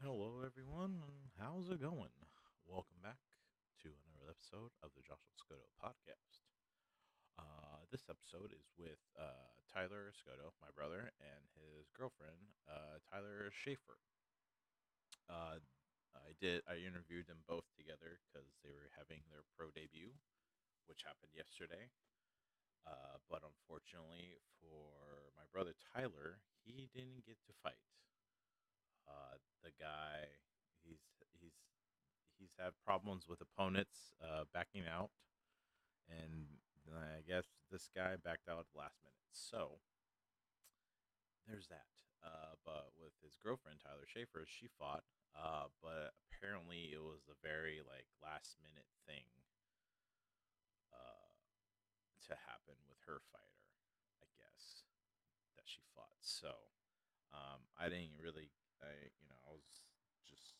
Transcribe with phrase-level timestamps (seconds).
[0.00, 1.04] Hello, everyone.
[1.36, 2.16] How's it going?
[2.64, 3.20] Welcome back
[3.84, 6.40] to another episode of the Joshua Escoto podcast.
[7.36, 13.52] Uh, this episode is with uh, Tyler Escoto, my brother, and his girlfriend, uh, Tyler
[13.52, 14.00] Schaefer.
[15.28, 15.60] Uh,
[16.16, 16.64] I did.
[16.64, 20.16] I interviewed them both together because they were having their pro debut,
[20.88, 21.92] which happened yesterday.
[22.88, 27.84] Uh, but unfortunately for my brother Tyler, he didn't get to fight.
[29.08, 30.28] Uh, the guy,
[30.84, 31.00] he's
[31.38, 31.56] he's
[32.38, 35.10] he's had problems with opponents uh, backing out,
[36.08, 36.48] and
[36.90, 39.30] I guess this guy backed out last minute.
[39.32, 39.78] So
[41.46, 41.86] there's that.
[42.20, 45.04] Uh, but with his girlfriend Tyler Schaefer, she fought.
[45.32, 49.24] Uh, but apparently it was a very like last minute thing.
[50.90, 51.30] Uh,
[52.28, 53.66] to happen with her fighter,
[54.20, 54.84] I guess,
[55.56, 56.18] that she fought.
[56.20, 56.52] So
[57.32, 58.50] um, I didn't really,
[58.82, 59.66] I you know, I was
[60.28, 60.56] just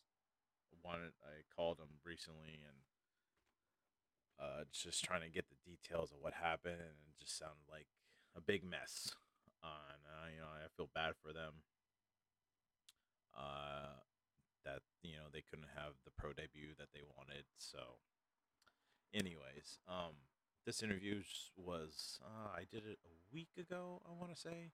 [0.84, 1.12] wanted.
[1.24, 2.78] I called him recently and
[4.41, 7.86] uh, just trying to get the details of what happened, and it just sounded like
[8.36, 9.12] a big mess.
[9.62, 11.61] Uh, and uh, you know, I feel bad for them.
[13.36, 14.00] Uh,
[14.64, 17.45] that you know they couldn't have the pro debut that they wanted.
[17.58, 18.00] So,
[19.14, 20.17] anyways, um,
[20.67, 21.23] this interview
[21.56, 24.00] was uh, I did it a week ago.
[24.08, 24.73] I want to say.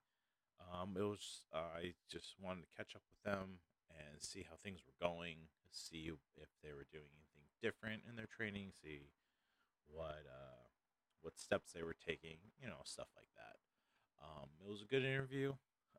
[0.59, 3.61] Um, it was uh, I just wanted to catch up with them
[3.93, 8.29] and see how things were going, see if they were doing anything different in their
[8.29, 9.09] training, see
[9.87, 10.65] what uh,
[11.21, 13.57] what steps they were taking, you know, stuff like that.
[14.21, 15.53] Um, it was a good interview.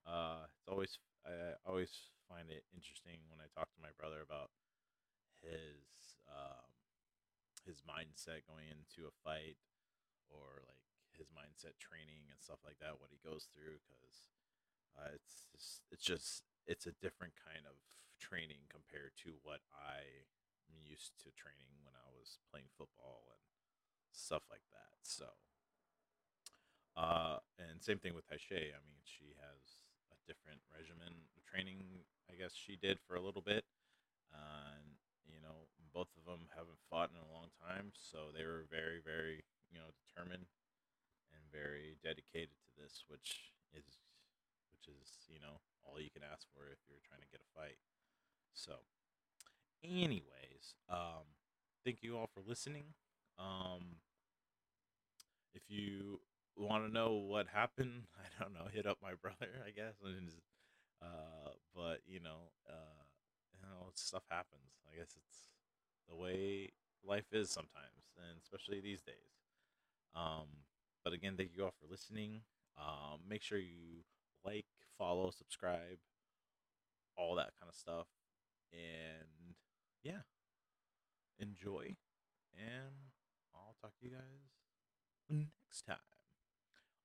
[0.07, 1.93] Uh, it's always I always
[2.29, 4.53] find it interesting when I talk to my brother about
[5.43, 6.69] his um,
[7.65, 9.61] his mindset going into a fight
[10.33, 10.81] or like
[11.17, 14.31] his mindset training and stuff like that what he goes through because
[14.97, 17.77] uh, it's just it's just it's a different kind of
[18.21, 20.29] training compared to what I
[20.69, 23.43] am used to training when I was playing football and
[24.13, 25.01] stuff like that.
[25.03, 25.29] So,
[26.99, 28.75] uh, and same thing with Taishe.
[28.75, 32.05] I mean, she has a different regimen of training.
[32.29, 33.65] I guess she did for a little bit,
[34.35, 38.69] and you know, both of them haven't fought in a long time, so they were
[38.69, 40.49] very, very, you know, determined
[41.33, 44.01] and very dedicated to this, which is
[44.79, 47.59] which is you know all you can ask for if you're trying to get a
[47.59, 47.79] fight.
[48.55, 48.73] So,
[49.83, 51.27] anyways, um,
[51.85, 52.95] thank you all for listening.
[53.39, 53.99] Um,
[55.55, 56.21] if you
[56.57, 59.95] want to know what happened, I don't know, hit up my brother, I guess.
[61.03, 63.03] Uh, but you know, uh,
[63.53, 64.83] you know, stuff happens.
[64.93, 65.49] I guess it's
[66.09, 66.71] the way
[67.07, 69.15] life is sometimes, and especially these days.
[70.15, 70.65] Um,
[71.05, 72.43] but again, thank you all for listening.
[72.77, 74.05] Um, make sure you
[74.45, 74.67] like,
[74.97, 75.99] follow, subscribe,
[77.17, 78.07] all that kind of stuff.
[78.73, 79.55] And
[80.03, 80.23] yeah,
[81.39, 81.97] enjoy.
[82.55, 83.13] And
[83.55, 84.43] I'll talk to you guys
[85.31, 85.97] next time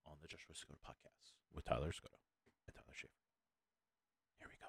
[0.06, 2.20] on the Joshua Escoto podcast with Tyler Escoto
[2.68, 3.14] and Tyler Schaefer.
[4.40, 4.68] Here we go.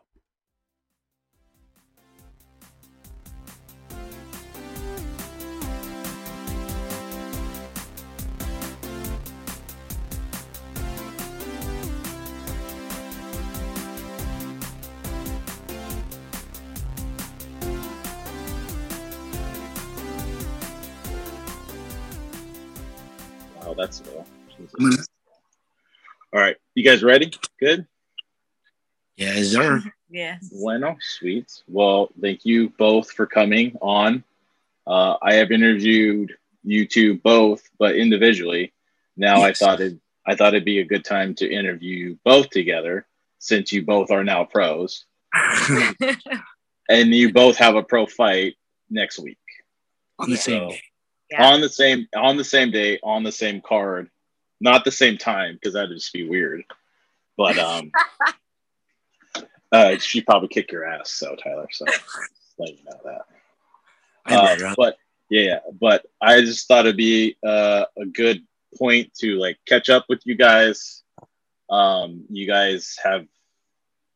[23.76, 24.24] Wow, that's low.
[24.56, 25.08] Jesus.
[26.32, 27.32] All right, you guys ready?
[27.58, 27.86] Good.
[29.16, 29.82] Yes, sir.
[30.10, 30.48] Yes.
[30.48, 31.50] Bueno, sweet.
[31.66, 34.22] Well, thank you both for coming on.
[34.86, 38.72] Uh, I have interviewed you two both, but individually.
[39.16, 42.50] Now I thought it I thought it'd be a good time to interview you both
[42.50, 43.06] together,
[43.40, 45.04] since you both are now pros,
[46.88, 48.54] and you both have a pro fight
[48.88, 49.38] next week
[50.20, 50.82] On the same day.
[51.30, 51.52] Yeah.
[51.52, 54.10] on the same on the same day on the same card,
[54.60, 56.64] not the same time because that'd just be weird.
[57.36, 57.90] But um,
[59.72, 61.68] uh, she'd probably kick your ass, so Tyler.
[61.70, 62.04] So just
[62.58, 63.22] let you know that.
[64.26, 64.96] Uh, but
[65.30, 68.42] yeah, but I just thought it'd be uh, a good
[68.78, 71.02] point to like catch up with you guys.
[71.70, 73.26] Um, you guys have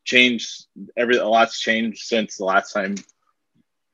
[0.05, 0.67] changed.
[0.97, 2.97] Every a lot's changed since the last time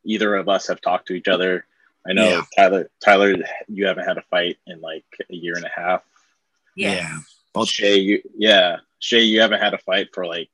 [0.05, 1.67] either of us have talked to each other.
[2.07, 2.43] I know Yeah.
[2.57, 2.91] Tyler.
[3.05, 3.35] Tyler,
[3.69, 6.03] you haven't had a fight in like a year and a half.
[6.77, 6.95] yeah.
[6.95, 7.19] Yeah.
[7.53, 10.51] Both Shay, you yeah, Shay, you haven't had a fight for like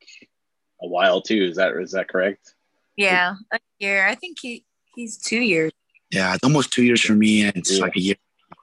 [0.82, 1.44] a while too.
[1.44, 2.54] Is that is that correct?
[2.96, 3.36] Yeah.
[3.52, 4.06] A year.
[4.06, 4.64] I think he
[4.94, 5.72] he's two years.
[6.10, 7.82] Yeah, it's almost two years for me, and it's Yeah.
[7.84, 8.16] like a year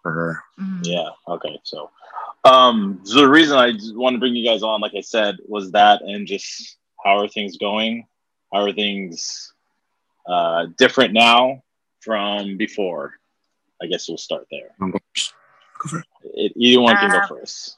[0.03, 0.43] for her.
[0.59, 0.81] Mhm.
[0.85, 1.09] Yeah.
[1.27, 1.59] Okay.
[1.63, 1.89] So,
[2.43, 5.37] um, so the reason I just wanted to bring you guys on, like I said,
[5.47, 8.05] was that and just how are things going?
[8.53, 9.51] How are things
[10.27, 11.63] uh, different now
[12.07, 13.19] from before?
[13.83, 14.69] I guess we'll start there.
[14.79, 14.97] Go
[15.87, 16.05] for it.
[16.23, 17.77] It, either one can Uh, go first.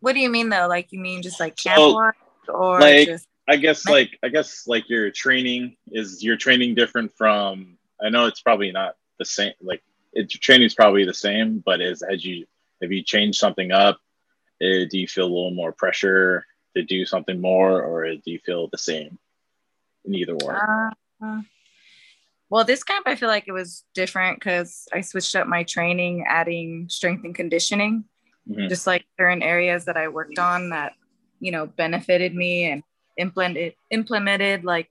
[0.00, 0.68] What do you mean though?
[0.68, 2.12] Like you mean just like So, camp wise
[2.48, 7.12] or like- just I guess like I guess like your training is your training different
[7.12, 7.76] from.
[8.00, 9.52] I know it's probably not the same.
[9.60, 9.82] Like
[10.14, 12.46] it, your training is probably the same, but is as you
[12.80, 13.98] have you changed something up?
[14.62, 16.46] Uh, do you feel a little more pressure
[16.76, 19.18] to do something more, or do you feel the same
[20.06, 20.90] in either or?
[21.22, 21.42] Uh,
[22.50, 26.24] well, this camp I feel like it was different because I switched up my training,
[26.28, 28.04] adding strength and conditioning,
[28.48, 28.68] Mhm.
[28.68, 30.92] just like certain areas that I worked on that
[31.40, 32.82] you know benefited me and
[33.16, 34.88] implemented implemented like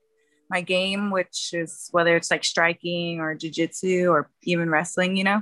[0.49, 5.41] my game, which is whether it's like striking or jujitsu or even wrestling, you know.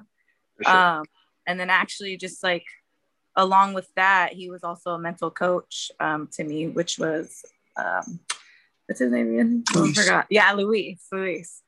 [0.63, 0.75] Sure.
[0.77, 1.05] Um,
[1.47, 2.65] and then actually just like
[3.35, 7.43] along with that, he was also a mental coach um, to me, which was
[7.77, 8.19] um,
[8.85, 9.63] what's his name again?
[9.75, 10.27] Oh, I forgot.
[10.29, 11.05] Yeah, Luis.
[11.11, 11.61] Luis.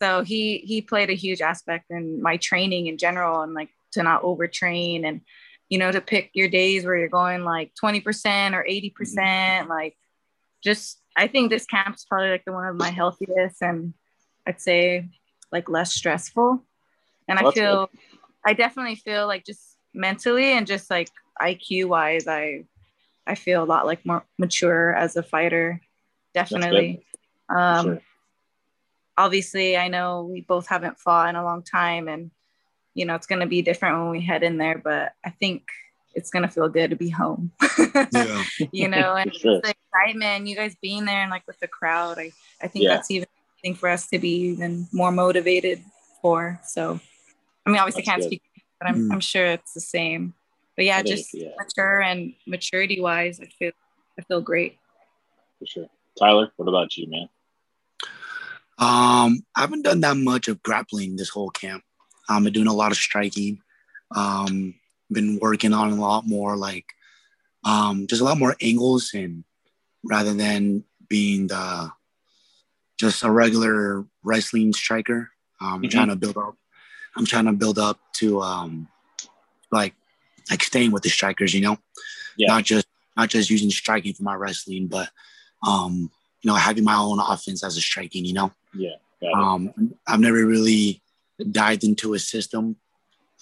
[0.00, 4.02] So he he played a huge aspect in my training in general and like to
[4.02, 5.20] not overtrain and
[5.68, 9.96] you know to pick your days where you're going like 20% or 80%, percent like
[10.62, 13.94] just I think this camp's probably like the one of my healthiest and
[14.46, 15.08] I'd say
[15.52, 16.64] like less stressful.
[17.28, 17.90] And Well, I feel
[18.44, 21.08] I definitely feel like just mentally and just like
[21.40, 22.64] IQ wise, I
[23.26, 25.80] I feel a lot like more mature as a fighter.
[26.32, 27.04] Definitely.
[27.54, 28.02] Um sure.
[29.20, 32.30] Obviously I know we both haven't fought in a long time and
[32.94, 35.62] you know it's gonna be different when we head in there, but I think
[36.14, 37.52] it's gonna feel good to be home.
[38.12, 38.44] Yeah.
[38.72, 39.60] you know, and For sure.
[39.62, 42.32] the excitement, you guys being there and like with the crowd, I,
[42.62, 42.94] I think Yeah.
[42.94, 43.28] that's even
[43.62, 45.84] thing for us to be even more motivated
[46.22, 46.58] for.
[46.64, 46.98] So,
[47.66, 48.26] I mean, obviously, That's can't good.
[48.28, 48.42] speak,
[48.80, 49.12] but I'm, Mm.
[49.12, 50.34] I'm sure it's the same.
[50.76, 51.50] But yeah, It is, just yeah.
[51.58, 53.72] mature and maturity wise, I feel,
[54.18, 54.78] I feel great.
[55.58, 55.88] For sure.
[56.18, 57.28] Tyler, what about you, man?
[58.80, 61.84] Um, I haven't done that much of grappling this whole camp.
[62.28, 63.60] Um, been doing a lot of striking.
[64.16, 64.74] Um,
[65.12, 66.86] been working on a lot more like
[67.64, 69.44] um just a lot more angles and
[70.04, 71.90] rather than being the
[72.98, 75.30] just a regular wrestling striker.
[75.60, 75.90] Um, I'm Mhm.
[75.90, 76.56] trying to build up.
[77.16, 78.88] I'm trying to build up to um
[79.70, 79.94] like
[80.50, 81.78] like staying with the strikers, you know,
[82.36, 82.48] Yeah.
[82.48, 82.86] not just
[83.16, 85.10] not just using striking for my wrestling, but
[85.62, 86.10] um
[86.42, 88.52] you know having my own offense as a striking, you know.
[88.74, 88.96] Yeah.
[89.34, 91.02] Um, I've never really
[91.50, 92.76] dived into a system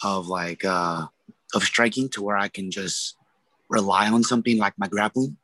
[0.03, 1.07] of like uh,
[1.55, 3.17] of striking to where I can just
[3.69, 5.37] rely on something like my grappling.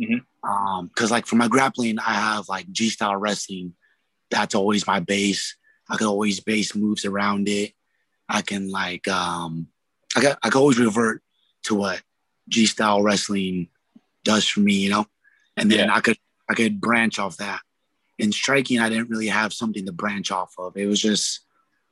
[0.00, 0.24] Mhm.
[0.42, 3.74] Um, because like for my grappling, I have like G style wrestling.
[4.30, 5.56] That's always my base.
[5.88, 7.72] I can always base moves around it.
[8.28, 9.68] I can like um,
[10.16, 11.22] I got I can always revert
[11.64, 12.02] to what
[12.48, 13.68] G style wrestling
[14.24, 15.06] does for me, you know,
[15.56, 15.94] and then Yeah.
[15.94, 16.18] I could
[16.48, 17.60] I could branch off that
[18.18, 20.76] in striking, I didn't really have something to branch off of.
[20.76, 21.40] It was just,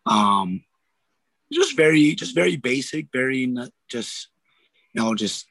[0.06, 0.64] um,
[1.52, 3.54] just very, just very basic, very
[3.88, 4.28] just,
[4.92, 5.46] you know, just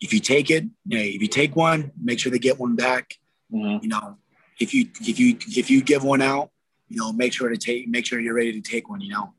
[0.00, 3.14] if you take it, hey, if you take one, make sure they get one back.
[3.52, 3.82] Mhm.
[3.82, 4.16] You know,
[4.58, 6.50] if you if you if you give one out,
[6.88, 9.00] you know, make sure to take, make sure you're ready to take one.
[9.00, 9.34] You know,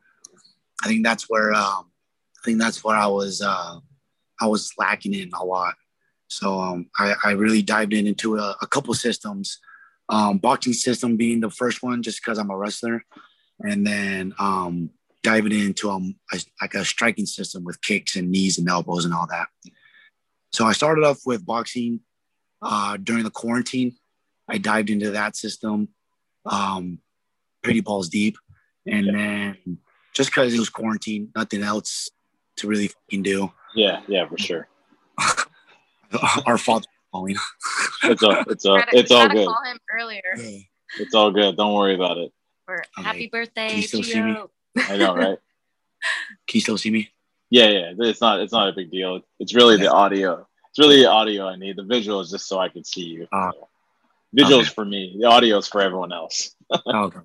[0.84, 1.92] I think that's where, um,
[2.38, 3.80] I think that's where I was, uh,
[4.40, 5.75] I was lacking in a lot.
[6.28, 9.60] So um, I, I really dived in into a, a couple systems
[10.12, 13.03] um, boxing system being the first one, just because I'm a wrestler,
[13.62, 14.91] and then um,
[15.24, 19.13] diving into um, a, like a striking system with kicks and knees and elbows and
[19.13, 19.48] all that.
[20.51, 22.01] So I started off with boxing
[22.62, 23.96] uh, during the quarantine.
[24.50, 25.88] I dived into that system,
[26.46, 27.00] um,
[27.63, 28.38] pretty balls deep,
[28.86, 29.12] and Yeah.
[29.13, 29.77] then
[30.13, 32.10] just because it was quarantine, nothing else
[32.58, 33.53] to really fucking do.
[33.74, 34.01] Yeah.
[34.10, 34.27] Yeah.
[34.27, 34.68] For sure.
[36.46, 37.36] Our father calling.
[38.03, 38.44] It's all.
[38.50, 38.77] It's all.
[38.80, 39.46] Gotta- It's all good.
[39.48, 40.24] call him earlier
[41.00, 41.56] It's all good.
[41.56, 42.32] Don't worry about it.
[42.65, 43.03] for Okay.
[43.08, 44.38] happy birthday, Can you still see me?
[44.89, 45.38] I know, right?
[46.48, 47.10] Can you still see me?
[47.51, 47.94] Yeah, yeah.
[48.00, 48.39] It's not.
[48.39, 49.22] It's not a big deal.
[49.39, 50.48] It's really the audio.
[50.70, 51.75] It's really the audio I need.
[51.75, 53.27] The visual is just so I can see you.
[53.32, 53.68] So,
[54.36, 54.70] Visuals Okay.
[54.70, 55.18] for me.
[55.20, 56.56] The audio is for everyone else.
[56.88, 57.20] okay.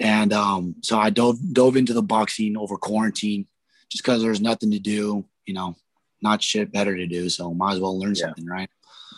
[0.00, 3.46] And um, so I dove dove into the boxing over quarantine,
[3.90, 5.24] just because there's nothing to do.
[5.44, 5.76] You know,
[6.22, 7.28] not shit better to do.
[7.28, 8.26] So might as well learn Yeah.
[8.26, 8.70] something, right?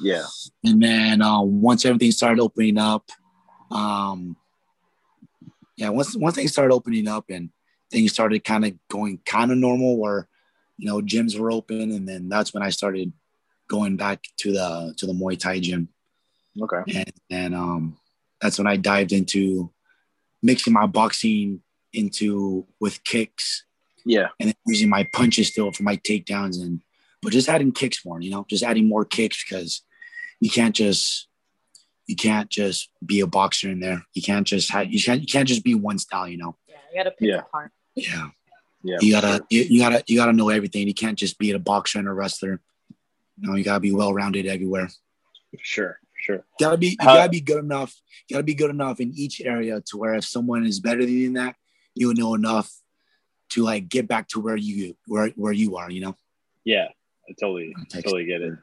[0.02, 0.24] Yeah.
[0.64, 3.08] And then uh, once everything started opening up,
[3.70, 4.36] um,
[5.76, 7.50] yeah, once once things started opening up and
[7.90, 10.28] things started kind of going kind of normal, where
[10.78, 13.12] you know gyms were open, and then that's when I started
[13.68, 15.88] going back to the to the Muay Thai gym,
[16.60, 16.82] Okay.
[16.94, 17.96] and and um,
[18.40, 19.70] that's when I dived into
[20.42, 21.60] mixing my boxing
[21.92, 23.64] into with kicks
[24.04, 24.28] Yeah.
[24.40, 26.80] and then using my punches still for my takedowns and
[27.24, 29.82] but just adding kicks more, you know, just adding more kicks because
[30.40, 31.26] you can't just
[32.06, 34.04] you can't just be a boxer in there.
[34.12, 36.56] You can't just have you can't you can't just be one style, you know.
[36.68, 37.38] Yeah, you gotta pick Yeah.
[37.38, 37.72] apart.
[37.94, 38.28] Yeah.
[38.82, 38.98] Yeah.
[39.00, 40.86] You gotta you, you gotta you gotta know everything.
[40.86, 42.60] You can't just be a boxer and a wrestler.
[43.40, 44.90] You know, you gotta be well rounded everywhere.
[45.60, 45.98] Sure.
[46.14, 46.36] Sure.
[46.36, 47.94] You gotta be you How- gotta be good enough.
[48.28, 51.14] You gotta be good enough in each area to where if someone is better than
[51.14, 51.56] you in that,
[51.94, 52.70] you will know enough
[53.50, 56.16] to like get back to where you where where you are, you know.
[56.64, 56.88] Yeah.
[57.28, 58.54] I totally totally get it.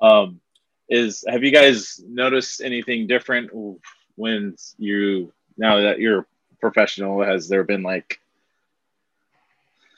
[0.00, 0.40] Um,
[0.88, 3.50] is have you guys noticed anything different
[4.16, 6.26] when you now that you're
[6.60, 7.22] professional?
[7.22, 8.20] Has there been like,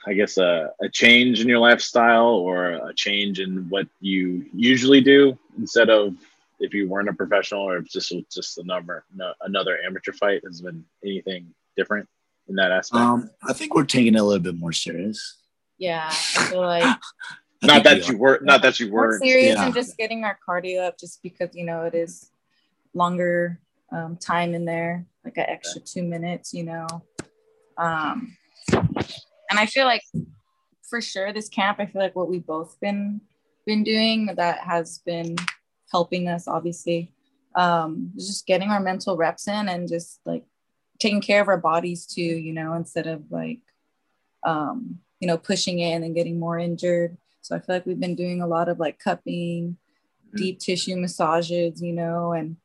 [0.07, 5.01] I guess a, a change in your lifestyle or a change in what you usually
[5.01, 6.15] do instead of
[6.61, 10.43] if you weren't a professional or if just just a number no, another amateur fight?
[10.45, 12.09] Has been anything different
[12.49, 13.01] in that aspect?
[13.01, 15.37] Um, I think we're taking it a little bit more serious.
[15.79, 16.99] Yeah, I feel like
[17.63, 19.23] not that you were not that you weren't.
[19.23, 19.67] serious yeah.
[19.67, 22.31] and just getting our cardio up just because you know it is
[22.95, 23.61] longer
[23.93, 26.87] um, time in there like an extra two minutes you know
[27.79, 28.37] um,
[28.73, 30.03] and i feel like
[30.89, 33.21] for sure this camp i feel like what we've both been
[33.67, 35.37] been doing that has been
[35.91, 37.13] helping us obviously
[37.55, 40.45] um, just getting our mental reps in and just like
[40.99, 43.61] taking care of our bodies too you know instead of like
[44.45, 48.17] um, you know pushing in and getting more injured so I feel like we've been
[48.17, 49.77] doing a lot of like cupping,
[50.33, 50.37] Mhm.
[50.37, 52.57] deep tissue massages, you know, and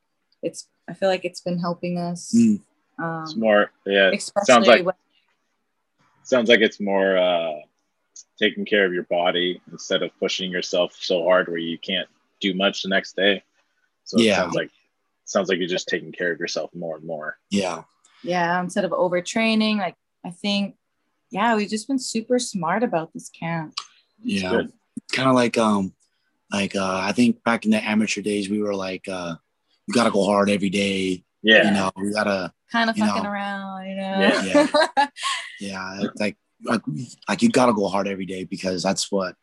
[0.41, 2.33] it's I feel like it's been helping us.
[2.35, 2.55] Mm.
[2.55, 4.09] It's Um, more yeah.
[4.11, 4.95] especially Sounds like when,
[6.23, 7.53] sounds like it's more uh,
[8.39, 12.55] taking care of your body instead of pushing yourself so hard where you can't do
[12.55, 13.43] much the next day.
[14.03, 14.37] So it Yeah.
[14.37, 14.71] sounds like
[15.25, 17.37] sounds like you're just taking care of yourself more and more.
[17.51, 17.83] Yeah.
[18.23, 20.75] yeah, instead of overtraining, like I think,
[21.31, 23.73] yeah, we've just been super smart about this camp.
[24.21, 24.61] Yeah.
[25.13, 25.93] Kind of like um
[26.51, 29.35] like uh I think back in the amateur days we were like uh
[29.87, 31.23] you gotta go hard every day.
[31.43, 33.29] Yeah, You know, we gotta Kind of fucking know.
[33.29, 34.19] around, you know.
[34.19, 34.67] Yeah.
[35.59, 36.81] yeah, it's like like
[37.27, 39.35] like you gotta go hard every day because that's what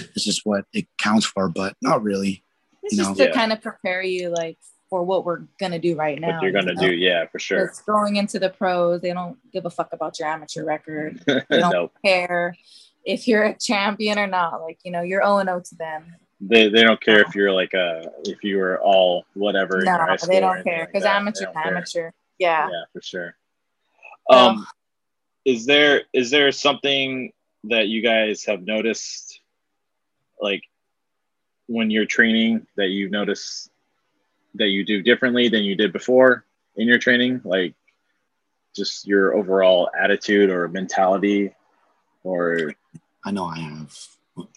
[0.00, 2.42] it's just what it counts for, but not really.
[2.82, 3.24] it's You just know.
[3.24, 3.34] to Yeah.
[3.36, 4.58] kind of prepare you like
[4.90, 6.32] for what we're gonna do right now.
[6.34, 6.88] what you're gonna you know?
[6.88, 7.66] do, yeah, for sure.
[7.66, 11.20] Because going into the pros, they don't give a fuck about your amateur record.
[11.26, 12.56] They don't- no, care
[13.04, 14.60] if you're a champion or not.
[14.62, 16.16] Like, you know, you're 0 0 to them.
[16.40, 19.80] they, they don't care if you're like a if you were all whatever.
[19.82, 21.02] No, they don't care because.
[21.02, 22.10] They amateur, amateur.
[22.38, 22.68] Yeah.
[22.70, 23.36] yeah for sure
[24.30, 24.66] So- um
[25.44, 27.32] is there is there something
[27.64, 29.40] that you guys have noticed
[30.40, 30.62] like
[31.66, 33.67] when you're training that you notice
[34.58, 36.44] that you do differently than you did before
[36.76, 37.74] in your training like
[38.74, 41.52] just your overall attitude or mentality
[42.22, 42.74] or
[43.24, 43.96] I know I have.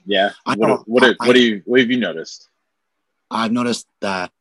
[0.06, 0.84] yeah I what know.
[0.86, 2.50] what, I- what do you what have you noticed
[3.30, 4.32] I've noticed that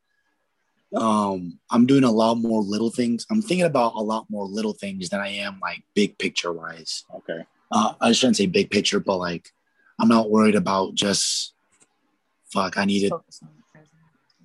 [0.97, 3.25] um I'm doing a lot more little things.
[3.31, 7.05] I'm thinking about a lot more little things than I am like big picture wise.
[7.15, 9.53] okay uh, I shouldn't say big picture, but like
[10.01, 11.53] I'm not worried about just
[12.53, 12.77] fuck.
[12.77, 13.11] I need it.
[13.11, 14.01] Focus on the present.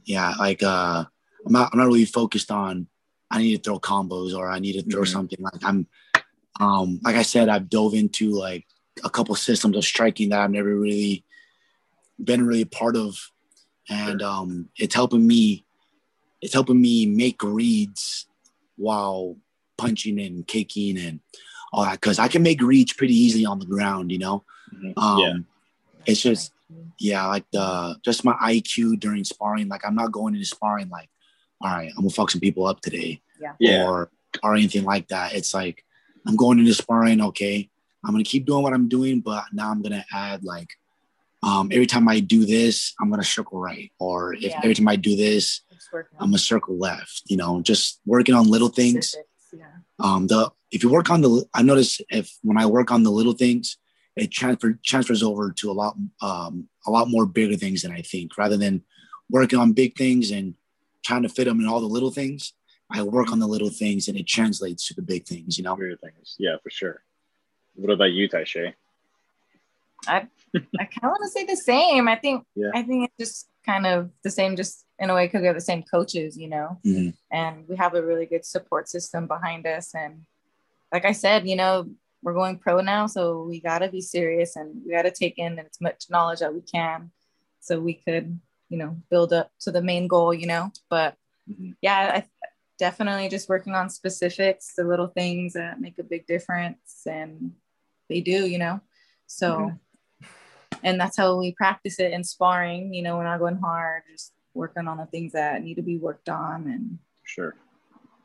[0.06, 1.04] Yeah, like uh,
[1.46, 1.70] I'm not.
[1.74, 2.88] I'm not really focused on.
[3.32, 5.08] I need to throw combos or I need to throw Mhm.
[5.12, 5.40] something.
[5.42, 5.88] Like I'm,
[6.60, 8.66] um, like I said, I've dove into like
[9.04, 11.26] a couple systems of striking that I've never really
[12.24, 13.18] been really a part of,
[13.90, 15.66] and um, it's helping me.
[16.42, 18.28] It's helping me make reads
[18.78, 19.38] while
[19.78, 21.20] punching and kicking and
[21.74, 24.44] all that because I can make reads pretty easily on the ground, you know.
[24.74, 24.94] Mhm.
[24.98, 25.34] Um, yeah
[26.08, 26.52] it's just
[27.00, 29.68] yeah, like the just my IQ during sparring.
[29.68, 31.10] Like I'm not going into sparring like,
[31.62, 33.22] all right, I'm gonna fuck some people up today,
[33.60, 34.12] yeah or
[34.44, 35.34] or anything like that.
[35.34, 35.84] It's like
[36.28, 37.22] I'm going into sparring.
[37.22, 37.70] Okay,
[38.04, 40.70] I'm gonna keep doing what I'm doing, but now I'm gonna add like,
[41.44, 44.60] um, every time I do this, I'm gonna circle right, or if Yeah.
[44.64, 45.62] every time I do this,
[46.20, 47.24] I'm gonna circle left.
[47.28, 49.16] You know, just working on little things
[49.54, 49.66] Yeah.
[50.00, 53.12] um the if you work on the i notice if when i work on the
[53.12, 53.78] little things
[54.16, 58.02] it transfer transfers over to a lot um a lot more bigger things than i
[58.02, 58.82] think rather than
[59.30, 60.54] working on big things and
[61.04, 62.54] trying to fit them in all the little things
[62.92, 65.76] i work on the little things and it translates to the big things you know
[65.76, 67.02] Weird things yeah for sure
[67.76, 68.74] what about you taishe
[70.08, 70.28] I
[70.80, 72.08] I kind of want to say the same.
[72.08, 72.70] I think Yeah.
[72.76, 75.56] I think it's just kind of the same, just in a way, because we have
[75.56, 77.16] the same coaches, you know, Mhm.
[77.32, 79.96] and we have a really good support system behind us.
[79.96, 80.26] And
[80.94, 81.90] like I said, you know,
[82.26, 85.80] we're going pro now, so we gotta be serious and we gotta take in as
[85.80, 87.12] much knowledge that we can,
[87.60, 90.72] so we could, you know, build up to the main goal, you know.
[90.90, 91.16] But
[91.48, 91.76] Mhm.
[91.82, 92.26] yeah, I
[92.80, 97.54] definitely just working on specifics, the little things that make a big difference, and
[98.10, 98.82] they do, you know.
[99.28, 99.80] So, Mhm.
[100.82, 102.92] and that's how we practice it in sparring.
[102.92, 105.98] You know, we're not going hard, just working on the things that need to be
[105.98, 107.56] worked on and Sure.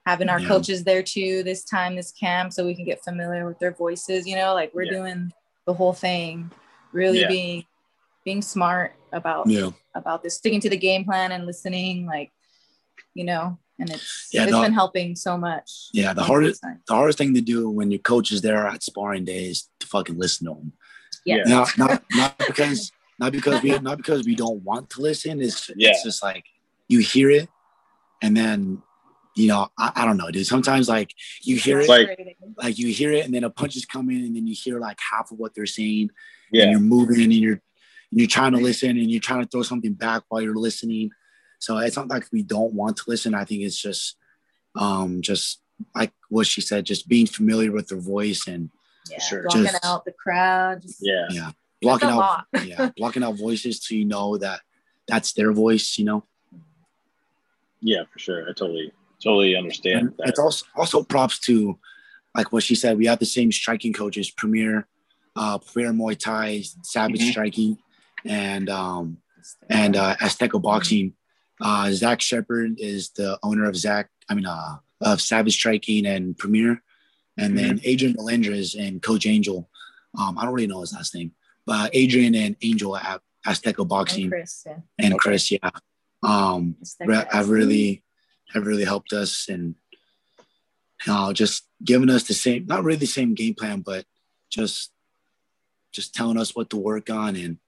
[0.07, 0.49] Having our Yeah.
[0.49, 4.27] coaches there too this time this camp so we can get familiar with their voices
[4.27, 4.93] you know like we're Yeah.
[4.93, 5.33] doing
[5.67, 6.51] the whole thing
[6.93, 7.29] really Yeah.
[7.29, 7.65] being
[8.25, 9.71] being smart about Yeah.
[9.95, 12.31] about this sticking to the game plan and listening like
[13.15, 14.61] you know and it's Yeah, it's no.
[14.63, 16.73] been helping so much Yeah, the hardest- both.
[16.87, 19.87] The hardest thing to do when your coach is there at sparring day is to
[19.87, 20.73] fucking listen to them.
[21.25, 21.43] Yeah.
[21.47, 25.41] Not not not because not because we not because we don't want to listen.
[25.41, 25.91] It's Yeah.
[25.91, 26.45] it's just like
[26.89, 27.49] you hear it
[28.23, 28.83] and then
[29.41, 30.47] you know, I, I don't know, dude.
[30.47, 33.85] Sometimes like you hear it, like- like you hear it, and then a punch is
[33.87, 36.11] coming, and then you hear like half of what they're saying, and
[36.53, 36.71] Yeah.
[36.71, 37.53] you're moving, and you're
[38.13, 41.11] and you're trying to listen, and you're trying to throw something back while you're listening.
[41.61, 43.35] So it's not like we don't want to listen.
[43.35, 44.17] I think it's just,
[44.75, 45.61] um, just
[45.95, 48.71] like what she said, just being familiar with their voice and
[49.11, 49.43] yeah, Sure.
[49.45, 51.27] blocking Just- out the crowd just, Yeah.
[51.31, 54.61] yeah, blocking out, yeah, blocking out voices so you know that
[55.07, 55.97] that's their voice.
[55.99, 56.25] You know,
[57.81, 58.43] Yeah, for sure.
[58.43, 60.29] I totally totally understand And that.
[60.31, 61.79] it's also also props to
[62.35, 62.97] like what she said.
[62.99, 64.87] We have the same striking coaches, Premier,
[65.37, 67.31] uh, Premier Muay Thai, Savage Mhm.
[67.31, 67.79] Striking,
[68.25, 69.19] and um,
[69.69, 71.15] and uh, Azteca Boxing.
[71.61, 74.09] Uh, Zach Shepard is the owner of Zach.
[74.29, 76.83] I mean, uh, of Savage Striking and Premier,
[77.37, 79.69] and then Adrian Melendres and Coach Angel.
[80.19, 81.33] Um, I don't really know his last name,
[81.67, 84.77] but Adrian and Angel at Azteca Boxing and Chris, yeah.
[84.99, 85.19] and Okay.
[85.19, 85.71] Chris, yeah,
[86.23, 87.29] um, It's that re- guy.
[87.37, 88.03] have really
[88.53, 89.75] have really helped us and
[91.09, 94.05] uh, just giving us the same, not really the same game plan, but
[94.51, 94.93] just
[95.93, 97.59] just telling us what to work on and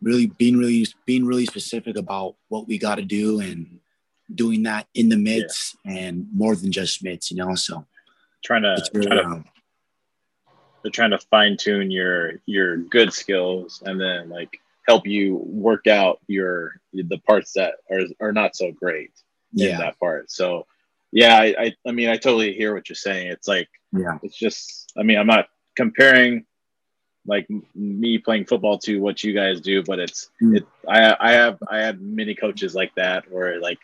[0.00, 3.80] really being really being really specific about what we got to do and
[4.34, 7.54] doing that in the mitts and more than just mitts, you know.
[7.54, 7.84] So
[8.44, 9.44] trying to really trying to um,
[10.82, 15.86] they're trying to fine tune your your good skills and then like help you work
[15.86, 19.10] out your the parts that are are not so great
[19.56, 20.30] in yeah, that part.
[20.30, 20.66] So
[21.12, 23.28] yeah, I, I I mean I totally hear what you're saying.
[23.28, 26.44] It's like yeah, it's just I mean I'm not comparing
[27.26, 30.58] like me playing football to what you guys do, but it's Mm.
[30.58, 33.78] it I I have I have many coaches like that where like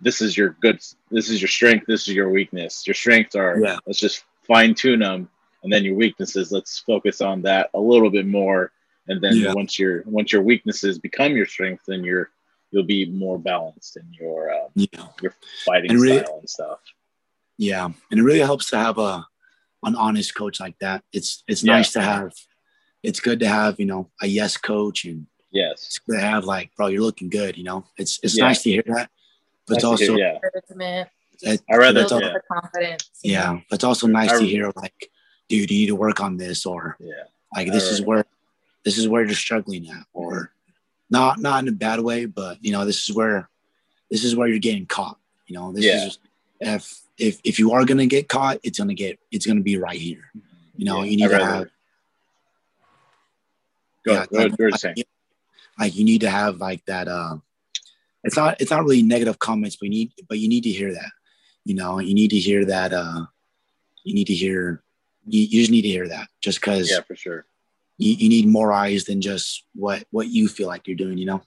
[0.00, 2.86] this is your good this is your strength, this is your weakness.
[2.86, 3.78] Your strengths are Yeah.
[3.86, 5.28] let's just fine tune them
[5.62, 8.70] and then your weaknesses let's focus on that a little bit more
[9.08, 9.52] and then Yeah.
[9.54, 12.30] once your once your weaknesses become your strength then you're
[12.74, 15.06] you'll be more balanced in your um, yeah.
[15.22, 15.34] your
[15.64, 16.78] fighting And really- style and stuff.
[17.56, 19.24] Yeah, and it really helps to have a
[19.84, 21.04] an honest coach like that.
[21.12, 21.74] It's it's Yeah.
[21.76, 22.32] nice to have.
[23.04, 25.84] It's good to have you know a yes coach, and Yes.
[25.86, 27.56] it's good to have like, bro, you're looking good.
[27.56, 28.46] You know, it's it's Yeah.
[28.48, 29.08] nice to hear that,
[29.68, 30.38] but Nice to also hear- yeah.
[31.52, 32.32] it- I rather- it's al- yeah.
[32.32, 33.08] the confidence.
[33.22, 35.10] yeah, but it's also nice I- to hear like,
[35.48, 37.24] dude, you need to work on this, or Yeah.
[37.54, 38.24] like this is where
[38.84, 40.50] this is where you're struggling at, or
[41.14, 43.48] not not in a bad way, but you know, this is where
[44.10, 45.18] this is where you're getting caught.
[45.46, 46.06] You know, this Yeah.
[46.06, 46.18] is
[46.60, 50.00] if if if you are gonna get caught, it's gonna get it's gonna be right
[50.00, 50.30] here.
[50.76, 51.68] You know, Yeah, you need to have
[54.04, 54.96] Go, yeah, go, like, like, saying.
[55.78, 57.36] like you need to have like that uh
[58.22, 60.92] it's not it's not really negative comments but you need but you need to hear
[60.92, 61.10] that
[61.64, 63.24] you know you need to hear that uh
[64.04, 64.82] you need to hear
[65.26, 67.46] you, you just need to hear that just because Yeah, for sure.
[67.98, 71.26] You, you need more eyes than just what what you feel like you're doing you
[71.26, 71.42] know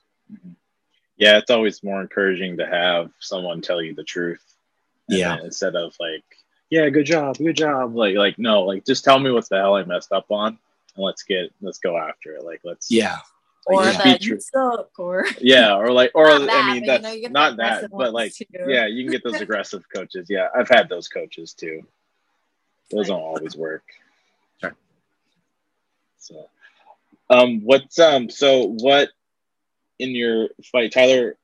[1.16, 4.44] Yeah, it's always more encouraging to have someone tell you the truth.
[5.08, 5.38] Yeah.
[5.42, 6.22] Instead of like,
[6.70, 7.96] yeah, good job, good job.
[7.96, 10.58] Like, like no, like just tell me what the hell I messed up on,
[10.94, 12.44] and let's get let's go after it.
[12.44, 13.18] Like, let's yeah
[13.66, 13.92] Or Yeah.
[13.98, 14.40] that Be you true.
[14.40, 17.20] suck, or yeah, or like, or Not that, I mean, but, you that's know, you
[17.22, 18.44] get the not that, but like, too.
[18.66, 20.26] yeah, you can get those aggressive coaches.
[20.30, 21.82] Yeah, I've had those coaches too.
[22.90, 23.82] Those don't always work.
[26.26, 26.46] Sure.
[27.30, 29.10] So, um, what's um, so what
[29.98, 31.36] in your fight, Tyler?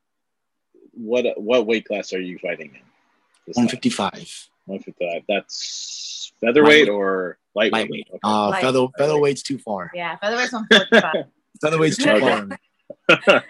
[0.92, 2.80] What what weight class are you fighting in?
[3.54, 5.22] 155 155.
[5.28, 6.88] That's featherweight Lightweight.
[6.88, 7.82] or lightweight?
[7.82, 8.18] lightweight Okay.
[8.22, 8.60] uh Light.
[8.62, 11.24] feather featherweight's too far yeah, featherweight's one forty-five.
[11.62, 12.20] featherweight's too Okay.
[12.20, 12.48] far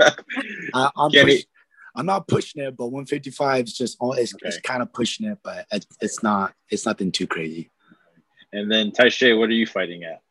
[0.74, 1.46] I, I'm push, he-
[1.94, 5.38] I'm not pushing it, but 155 is just all it's, it's kind of pushing it,
[5.44, 7.70] but it, it's not it's nothing too crazy.
[8.52, 10.22] and then Taishe, what are you fighting at?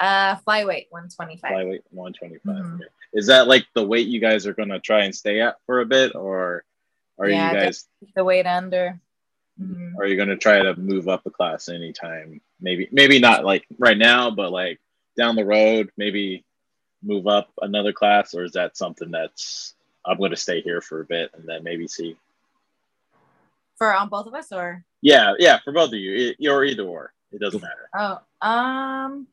[0.00, 1.50] Uh, flyweight one twenty-five.
[1.52, 2.56] Flyweight 125.
[2.64, 2.74] Mhm.
[2.76, 2.84] Okay.
[3.12, 5.80] Is that like the weight you guys are going to try and stay at for
[5.80, 6.64] a bit, or
[7.18, 8.98] are Yeah, you guys The weight under.
[9.60, 9.96] Mhm.
[9.98, 12.40] are you going to try to move up a class anytime?
[12.60, 14.80] Maybe maybe not like right now, but like
[15.16, 16.42] down the road, maybe
[17.02, 19.74] move up another class, or is that something that's
[20.06, 22.16] I'm going to stay here for a bit and then maybe see?
[23.76, 26.84] For on both of us, or Yeah, yeah, for both of you, e- or either
[26.84, 27.88] or, it doesn't matter.
[27.94, 29.26] oh, um,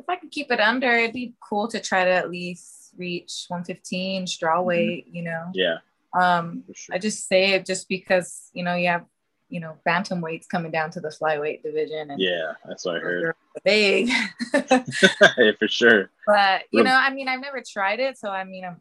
[0.00, 3.44] if I could keep it under, it'd be cool to try to at least reach
[3.48, 5.50] 115 straw weight, you know.
[5.54, 5.78] Yeah,
[6.18, 6.94] Um, sure.
[6.94, 9.04] I just say it just because you know you have
[9.48, 13.00] you know bantam weights coming down to the flyweight division and yeah, that's what I
[13.00, 13.34] heard.
[13.64, 14.08] big.
[14.54, 16.10] yeah, for sure.
[16.26, 18.80] but you know, I mean, I've never tried it, so I mean, I'm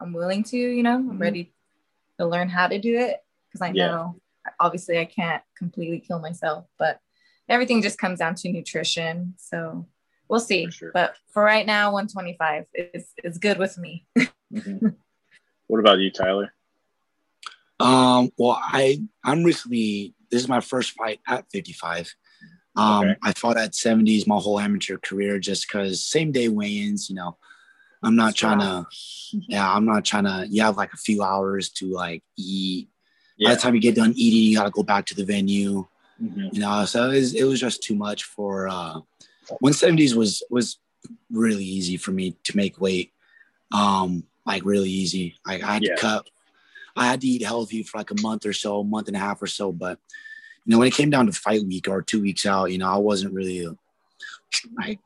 [0.00, 0.56] I'm, willing to.
[0.56, 1.20] You know, I'm Mhm.
[1.20, 1.52] ready
[2.18, 3.86] to learn how to do it because I Yeah.
[3.86, 4.20] know
[4.58, 6.98] obviously I can't completely kill myself, but
[7.48, 9.34] everything just comes down to nutrition.
[9.38, 9.86] So
[10.32, 10.64] we'll see.
[10.66, 10.90] For sure.
[10.92, 14.06] But for right now, 125 is is good with me.
[14.52, 14.96] Mhm.
[15.68, 16.52] what about you, Tyler?
[17.80, 22.14] Um, well, I I'm recently this is my first fight at 55.
[22.76, 23.16] Um, Okay.
[23.22, 27.08] I fought at 70s my whole amateur career just because same day weigh-ins.
[27.10, 27.36] You know,
[28.02, 28.86] I'm not trying to.
[29.48, 30.46] Yeah, I'm not trying to.
[30.50, 32.90] You have like a few hours to like eat.
[33.42, 35.86] By the time you get done eating, you got to go back to the venue.
[36.22, 36.52] Mhm.
[36.52, 38.68] You know, so it was, it was just too much for.
[38.68, 39.00] uh
[39.62, 40.78] 170s was was
[41.30, 43.12] really easy for me to make weight.
[43.72, 45.36] Um, like really easy.
[45.46, 45.94] Like I had Yeah.
[45.94, 46.30] to cut.
[46.96, 49.20] I had to eat healthy for like a month or so, a month and a
[49.20, 49.72] half or so.
[49.72, 49.98] But
[50.64, 52.88] you know, when it came down to fight week or two weeks out, you know,
[52.88, 53.66] I wasn't really
[54.76, 55.00] like,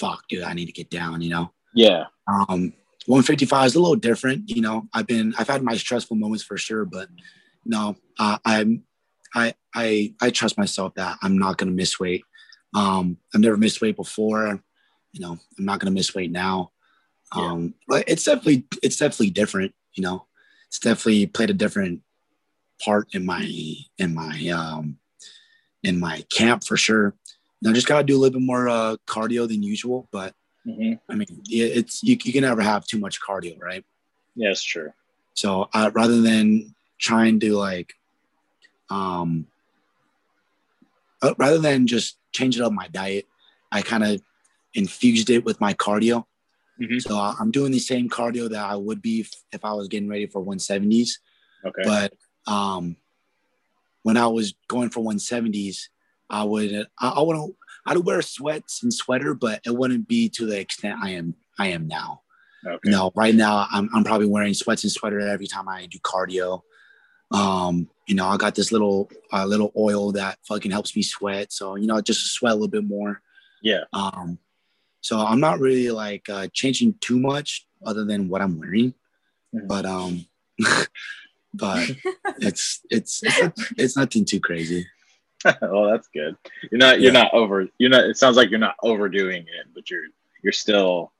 [0.00, 1.22] fuck, dude, I need to get down.
[1.22, 2.04] You know, Yeah.
[2.28, 2.72] um,
[3.06, 4.50] 155 is a little different.
[4.50, 7.08] You know, I've been, I've had my stressful moments for sure, but
[7.64, 8.84] no, uh, I'm,
[9.34, 12.24] I, I, I trust myself that I'm not going to miss weight.
[12.74, 14.62] Um, I've never missed weight before.
[15.12, 16.70] You know, I'm not going to miss weight now.
[17.36, 17.42] Yeah.
[17.42, 19.74] Um, but it's definitely, it's definitely different.
[19.94, 20.26] You know,
[20.68, 22.02] it's definitely played a different
[22.82, 23.46] part in my,
[23.98, 24.98] in my, um,
[25.82, 27.14] in my camp for sure.
[27.60, 30.34] You know, just got to do a little bit more uh, cardio than usual, but
[30.64, 33.84] hmm I mean, it's you, you can never have too much cardio, right?
[34.36, 34.92] Yeah, it's true.
[35.34, 37.94] So uh, rather than trying to like,
[38.88, 39.46] um,
[41.20, 43.26] uh, rather than just changing up my diet,
[43.70, 44.20] I kind of
[44.74, 46.24] infused it with my cardio.
[46.80, 47.00] Mhm.
[47.00, 49.88] So I- I'm doing the same cardio that I would be if, if I was
[49.88, 51.18] getting ready for 170s.
[51.64, 51.82] Okay.
[51.84, 52.14] But
[52.52, 52.96] um,
[54.02, 55.88] when I was going for 170s,
[56.30, 57.54] I would I, I wouldn't
[57.86, 61.68] I'd wear sweats and sweater, but it wouldn't be to the extent I am I
[61.68, 62.22] am now.
[62.66, 62.90] okay.
[62.90, 66.62] No, right now I'm, I'm probably wearing sweats and sweater every time I do cardio.
[67.30, 71.52] Um, you know, I got this little uh, little oil that fucking helps me sweat.
[71.52, 73.20] So, you know, just to sweat a little bit more.
[73.62, 73.84] Yeah.
[73.92, 74.38] Um,
[75.00, 78.94] so I'm not really like uh, changing too much other than what I'm wearing.
[79.54, 79.68] Mhm.
[79.68, 80.26] But um
[81.54, 81.90] but
[82.38, 84.86] it's it's it's, it's nothing too crazy.
[85.60, 86.36] well, that's good.
[86.70, 87.00] You're not.
[87.00, 87.22] You're Yeah.
[87.24, 87.68] not over.
[87.78, 88.04] You're not.
[88.04, 90.04] It sounds like you're not overdoing it, but you're.
[90.42, 91.12] You're still.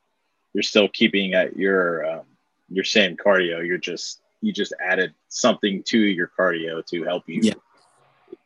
[0.55, 2.27] You're still keeping at your um,
[2.71, 3.67] your same cardio.
[3.67, 4.21] You're just.
[4.43, 7.41] You just added something to your cardio to help you.
[7.43, 7.55] Yeah.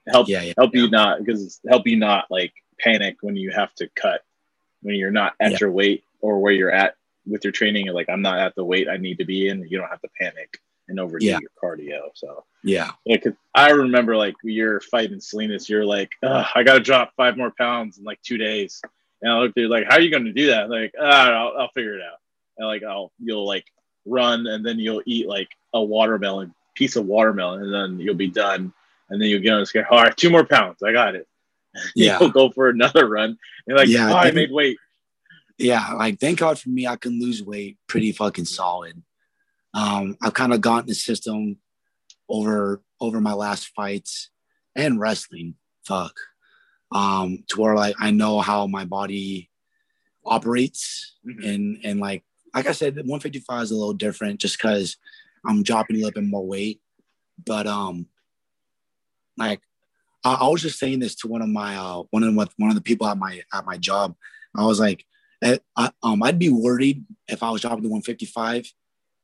[0.09, 0.29] Help.
[0.29, 0.53] Yeah, yeah.
[0.57, 4.23] help you not because help you not like panic when you have to cut
[4.83, 6.95] when you're not at your weight or where you're at
[7.27, 7.89] with your training.
[7.89, 9.67] Like, I'm not at the weight I need to be in.
[9.69, 12.11] You don't have to panic and overdo your cardio.
[12.15, 12.93] So Yeah.
[13.19, 17.99] 'cause I remember like you're fighting Salinas, you're like, I gotta drop five more pounds
[17.99, 18.81] in like two days.
[19.23, 20.71] And I looked at you like, how are you gonna do that?
[20.71, 22.19] Like, ah, I'll, I'll figure it out.
[22.59, 23.65] And like, I'll you'll like
[24.07, 28.29] run and then you'll eat like a watermelon piece of watermelon and then you'll be
[28.31, 28.73] done.
[29.09, 29.85] And then you'll get on the scale.
[29.91, 30.83] All right, two more pounds.
[30.83, 31.27] I got it.
[31.95, 32.19] Yeah.
[32.19, 33.37] you'll go for another run.
[33.67, 34.79] And like, Yeah, oh, I made weight.
[35.59, 39.03] yeah, like thank God for me, I can lose weight pretty fucking solid.
[39.75, 41.59] Um, I've kind of gotten the system
[42.29, 44.31] over over my last fights
[44.75, 45.55] and wrestling.
[45.85, 46.15] Fuck.
[46.93, 49.51] Um, to where like I know how my body
[50.25, 51.45] operates Mhm.
[51.49, 52.25] and and like
[52.57, 54.97] like I said, 155 is a little different just because
[55.47, 56.81] I'm dropping a little bit more weight.
[57.45, 58.07] But um
[59.37, 59.61] like
[60.25, 62.71] I, I was just saying this to one of my uh one of the, one
[62.71, 64.17] of the people at my at my job.
[64.57, 65.05] I was like,
[65.43, 68.73] eh, I, um, I'd be worried if I was dropping to 155,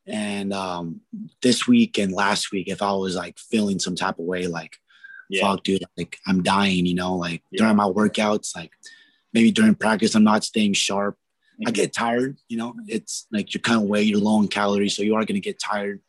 [0.07, 1.01] and um,
[1.40, 4.77] this week and last week if I was like feeling some type of way, like
[5.31, 5.40] Yeah.
[5.53, 7.61] fuck, dude, like I'm dying, you know, like Yeah.
[7.61, 8.73] during my workouts, like
[9.33, 11.16] maybe during practice I'm not staying sharp.
[11.66, 12.75] I get tired, you know.
[12.88, 15.59] It's like you're kind of weight, you're low in calories, so you are gonna get
[15.59, 16.01] tired.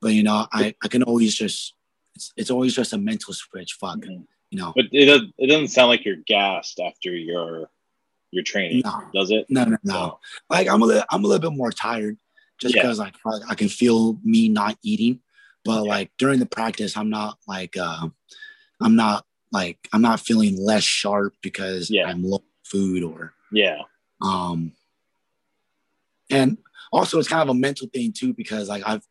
[0.00, 1.74] But you know, I I can always just
[2.14, 3.74] it's it's always just a mental switch.
[3.74, 4.26] Fuck, Mhm.
[4.50, 4.72] you know.
[4.76, 7.70] But it, does- it doesn't sound like you're gassed after your
[8.30, 9.00] your training, No.
[9.14, 9.46] does it?
[9.48, 10.18] No, no, no.
[10.50, 12.18] Like I'm a little, I'm a little bit more tired,
[12.60, 12.82] just Yeah.
[12.82, 15.20] because like I, I can feel me not eating,
[15.64, 15.90] but Yeah.
[15.90, 18.08] like during the practice, I'm not like, uh,
[18.80, 22.08] I'm not like, I'm not feeling less sharp because Yeah.
[22.08, 23.82] I'm low food or, Yeah.
[24.20, 24.72] um,
[26.34, 26.58] and
[26.92, 29.06] also it's kind of a mental thing too because like I've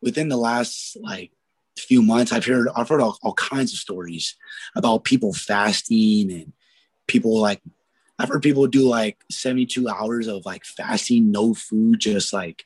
[0.00, 1.30] within the last like
[1.78, 4.36] few months I've heard I've heard all, all kinds of stories
[4.76, 6.52] about people fasting and
[7.06, 7.60] people like
[8.18, 12.64] I've heard people do like 72 hours of like fasting, no food, just like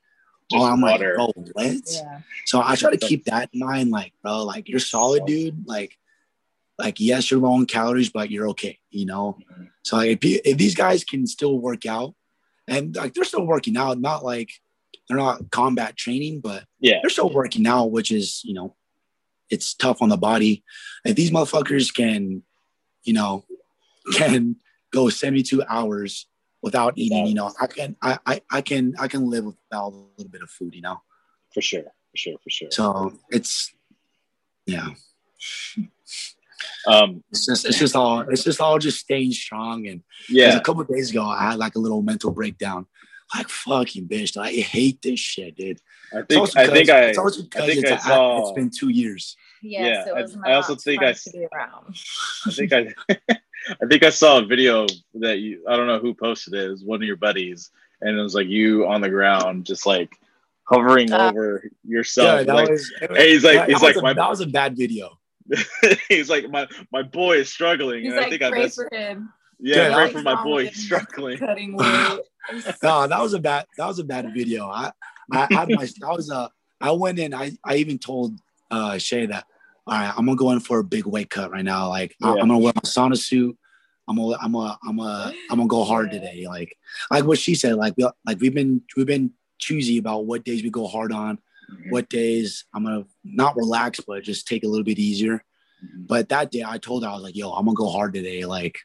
[0.51, 1.17] Just oh, I'm water.
[1.19, 1.83] like, oh, what?
[1.91, 2.21] Yeah.
[2.45, 5.67] So I try to keep that in mind, like, bro, like you're solid, dude.
[5.67, 5.97] Like,
[6.79, 9.39] like yes, you're low on calories, but you're okay, you know.
[9.51, 9.71] Mhm.
[9.83, 12.15] So like, if, you, if these guys can still work out,
[12.68, 14.50] and like they're still working out, not like
[15.09, 16.98] they're not combat training, but Yeah.
[17.02, 18.74] they're still working out, which is you know,
[19.50, 20.64] it's tough on the body.
[21.05, 22.42] If these motherfuckers can,
[23.05, 23.44] you know,
[24.14, 24.57] can
[24.92, 26.26] go 72 hours
[26.62, 29.96] without eating, you know, I can, I, I, I can, I can live without a
[30.16, 31.00] little bit of food, you know.
[31.55, 31.83] For sure.
[31.83, 32.35] For sure.
[32.42, 32.68] For sure.
[32.72, 33.72] So it's,
[34.66, 34.88] yeah,
[36.87, 39.87] Um, it's just, it's just all, it's just all just staying strong.
[39.87, 40.57] And yeah.
[40.57, 42.87] a couple of days ago, I had like a little mental breakdown.
[43.35, 45.81] Like fucking bitch, I hate this shit, dude.
[46.14, 48.53] I It's think I think I it's also because think it's, I a- saw- it's
[48.53, 49.37] been two years.
[49.62, 51.14] Yes, Yeah, it was I- I also not think I-
[51.53, 51.97] around.
[52.47, 52.95] I think I
[53.83, 56.66] I think I saw a video that you I don't know who posted it.
[56.66, 59.87] It was one of your buddies, and it was like you on the ground, just
[59.87, 60.14] like
[60.62, 62.27] hovering Uh, over yourself.
[62.40, 62.92] Yeah, that like, was.
[63.01, 65.19] Hey, he's like- that, he's that like was a, my- that was a bad video.
[66.09, 68.03] he's like my my boy is struggling.
[68.03, 69.33] He's and I like, think I pray messed, for him.
[69.61, 70.67] yeah, Yeah, pray for my boy.
[70.67, 71.39] He's struggling.
[71.39, 72.21] Cutting weight.
[72.83, 73.67] No, that was a bad.
[73.77, 74.69] That was a bad video.
[74.69, 74.93] I,
[75.33, 75.89] I had my.
[76.05, 76.49] I was uh.
[76.81, 77.35] I went in.
[77.35, 78.39] I, I even told
[78.71, 79.47] uh Shay that.
[79.87, 81.89] All right, I'm gonna go in for a big weight cut right now.
[81.89, 82.41] Like I- Yeah.
[82.43, 83.57] I'm gonna wear my sauna suit.
[84.07, 84.37] I'm gonna.
[84.41, 84.79] I'm gonna.
[84.87, 85.33] I'm gonna.
[85.51, 86.45] I'm gonna go hard today.
[86.47, 86.77] Like
[87.11, 87.75] like what she said.
[87.75, 91.39] Like we like we've been we've been choosy about what days we go hard on.
[91.70, 91.90] Mhm.
[91.90, 95.44] What days I'm gonna not relax, but just take a little bit easier.
[95.85, 96.07] Mhm.
[96.07, 98.44] But that day I told her I was like, yo, I'm gonna go hard today.
[98.44, 98.79] Like,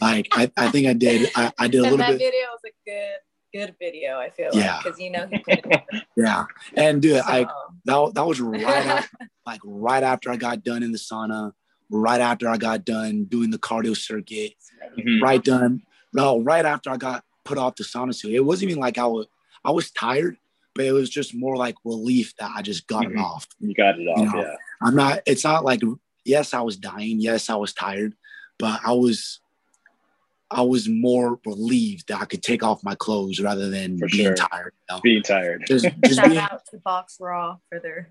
[0.00, 1.30] like I, I think I did.
[1.36, 2.18] I, I did a and little that bit.
[2.18, 3.18] video was a good,
[3.66, 4.18] good video.
[4.18, 4.74] I feel Yeah.
[4.76, 6.02] like because you know he put it in.
[6.16, 6.44] Yeah.
[6.76, 7.46] And dude, I
[7.86, 11.52] that, that was right after, like right after I got done in the sauna,
[11.88, 14.52] right after I got done doing the cardio circuit,
[14.98, 15.22] Mhm.
[15.22, 15.82] right done.
[16.12, 18.32] No, right after I got put off the sauna suit.
[18.34, 19.26] It wasn't even like I was
[19.64, 20.36] I was tired,
[20.74, 23.22] but it was just more like relief that I just got it Mhm.
[23.22, 23.46] off.
[23.60, 24.18] You got it off.
[24.18, 24.54] You know, yeah.
[24.82, 25.80] I'm not, it's not like,
[26.24, 27.20] yes, I was dying.
[27.20, 28.14] Yes, I was tired,
[28.58, 29.40] but I was,
[30.52, 34.26] I was more relieved that I could take off my clothes rather than For being
[34.26, 34.34] sure.
[34.34, 34.72] tired.
[34.88, 35.00] You know?
[35.00, 35.64] Being tired.
[35.66, 38.10] Just, just Shout being, out to Box Raw for their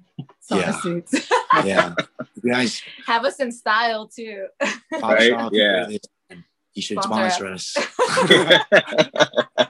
[0.49, 0.79] sauna Yeah.
[0.81, 1.29] suits.
[1.65, 1.95] yeah.
[2.41, 4.47] You guys, Have us in style too.
[4.59, 5.29] Bob Right?
[5.29, 5.87] Shaw, if you Yeah.
[5.87, 6.39] hear this,
[6.75, 7.77] you should Sponsor sponsor
[9.57, 9.69] us.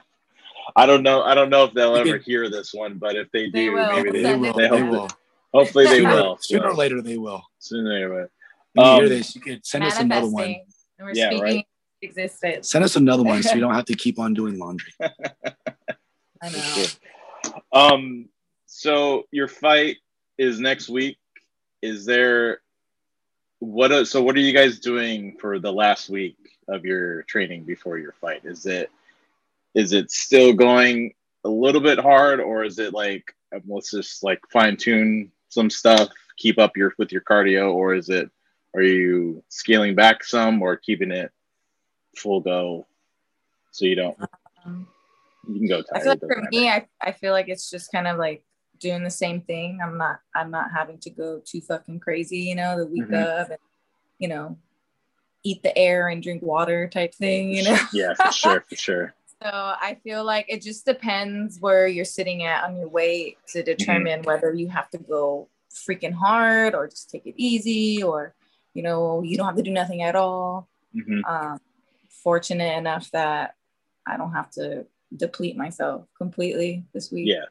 [0.80, 1.22] I don't know.
[1.22, 3.92] I don't know if they'll ever hear this one, but if they They do, will.
[3.96, 4.52] maybe they, They will.
[4.54, 5.08] they They hope- will.
[5.52, 6.38] hopefully they Sooner, will.
[6.40, 7.42] sooner or so, later, they will.
[7.58, 8.30] Sooner or later.
[8.72, 10.56] When you hear Um, this, you could send us another one.
[10.98, 11.66] We're Yeah, speaking right.
[12.00, 12.70] existence.
[12.70, 14.92] Send us another one so you don't have to keep on doing laundry.
[16.42, 16.84] I know.
[17.72, 18.28] Um.
[18.66, 19.98] So your fight
[20.38, 21.18] is next week.
[21.82, 22.60] Is there
[23.58, 23.92] what?
[23.92, 26.36] are- So what are you guys doing for the last week
[26.68, 28.44] of your training before your fight?
[28.44, 28.90] Is it
[29.74, 33.34] is it still going a little bit hard, or is it like
[33.66, 38.08] let's just like fine tune some stuff, keep up your with your cardio, or is
[38.08, 38.30] it
[38.74, 41.32] are you scaling back some or keeping it
[42.16, 42.86] full go
[43.72, 44.16] so you don't
[44.64, 44.86] Um,
[45.48, 46.48] you can go I feel like for matter.
[46.50, 48.44] me, I, I feel like it's just kind of like
[48.78, 49.80] doing the same thing.
[49.82, 53.24] I'm not I'm not having to go too fucking crazy, you know, the week Mhm.
[53.24, 53.58] of and
[54.18, 54.58] you know,
[55.42, 57.78] eat the air and drink water type thing, you know.
[57.92, 59.14] yeah, for sure, for sure.
[59.42, 63.62] So I feel like it just depends where you're sitting at on your weight to
[63.62, 68.34] determine whether you have to go freaking hard or just take it easy or
[68.74, 70.68] you know you don't have to do nothing at all.
[70.94, 71.24] Mhm.
[71.26, 71.60] Um,
[72.08, 73.54] fortunate enough that
[74.06, 77.46] I don't have to deplete myself completely this week, Yeah.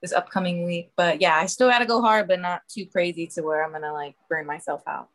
[0.00, 0.90] this upcoming week.
[0.96, 3.70] But yeah, I still got to go hard, but not too crazy to where I'm
[3.70, 5.08] gonna like burn myself out.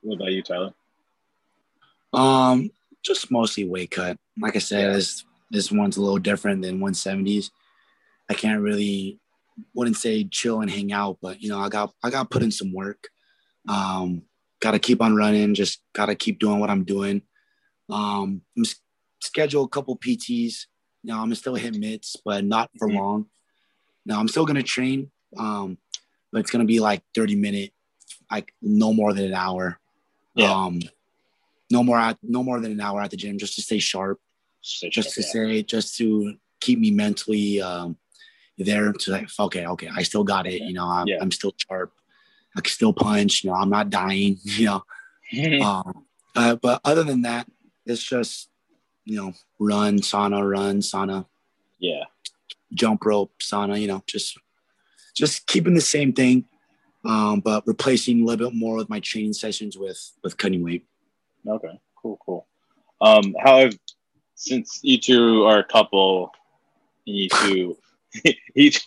[0.00, 0.72] What about you, Tyler?
[2.14, 2.70] Um,
[3.02, 4.16] just mostly weight cut.
[4.40, 4.92] Like I said, Yeah.
[4.94, 7.50] this this one's a little different than 170s.
[8.30, 9.18] I can't really
[9.74, 12.50] wouldn't say chill and hang out, but you know, I got I got put in
[12.50, 13.08] some work.
[13.68, 14.22] Um,
[14.60, 17.22] gotta keep on running, just gotta keep doing what I'm doing.
[17.90, 18.80] Um, I'm s-
[19.20, 20.66] schedule a couple PTs.
[21.02, 22.94] You know, I'm still hit mitts, but not for Mhm.
[22.96, 23.26] long.
[24.06, 25.10] Now I'm still gonna train.
[25.36, 25.78] Um,
[26.32, 27.72] but it's gonna be like 30 minute,
[28.30, 29.78] like no more than an hour.
[30.34, 30.50] Yeah.
[30.52, 30.80] Um,
[31.72, 34.18] no more at no more than an hour at the gym just to stay sharp,
[34.62, 35.32] just to Yeah.
[35.34, 37.96] say, just to keep me mentally um,
[38.58, 40.60] there to like, okay, okay, I still got it.
[40.68, 41.18] You know, I'm, Yeah.
[41.22, 41.90] I'm still sharp.
[42.56, 43.42] I can still punch.
[43.42, 44.36] You know, I'm not dying.
[44.58, 44.80] You know,
[45.68, 46.04] um,
[46.36, 47.44] uh, but other than that,
[47.86, 48.50] it's just
[49.04, 51.26] you know, run, sauna, run, sauna,
[51.80, 52.04] yeah.
[52.74, 53.80] jump rope, sauna.
[53.80, 54.38] You know, just
[55.20, 56.44] just keeping the same thing,
[57.04, 60.84] um, but replacing a little bit more of my training sessions with with cutting weight.
[61.46, 61.80] Okay.
[61.96, 62.18] Cool.
[62.24, 62.46] Cool.
[63.00, 63.78] Um, how have
[64.34, 66.32] since you two are a couple,
[67.04, 67.76] you two,
[68.56, 68.84] each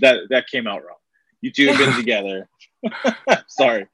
[0.00, 0.96] that that came out wrong.
[1.40, 2.48] You two have been together.
[3.48, 3.86] Sorry,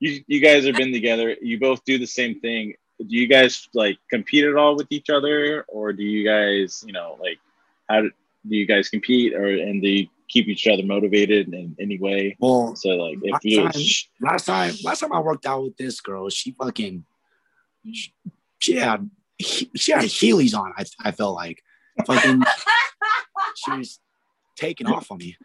[0.00, 1.36] you you guys have been together.
[1.40, 2.74] You both do the same thing.
[2.98, 6.92] Do you guys like compete at all with each other, or do you guys, you
[6.92, 7.38] know, like
[7.88, 8.10] how do,
[8.48, 12.36] do you guys compete, or and do you keep each other motivated in any way?
[12.38, 13.72] Well, So like if last you time,
[14.20, 17.04] last time, last time I worked out with this girl, she fucking,
[17.92, 18.12] she,
[18.58, 19.10] she had,
[19.40, 20.72] she had Heelys on.
[20.76, 21.62] I, I felt like,
[22.06, 22.42] fucking,
[23.56, 24.00] she was
[24.56, 25.36] taking off on me.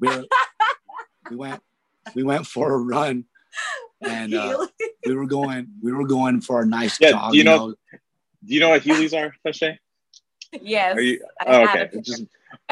[0.00, 0.24] We, were,
[1.30, 1.62] we went,
[2.14, 3.24] we went for a run,
[4.00, 4.66] and uh,
[5.06, 7.32] we were going, we were going for a nice Yeah, jog.
[7.32, 7.74] do you know-
[8.44, 9.78] do you know what Heelys are, Tashay?
[10.62, 10.96] Yes.
[10.98, 11.90] You oh, okay?
[12.02, 12.24] Just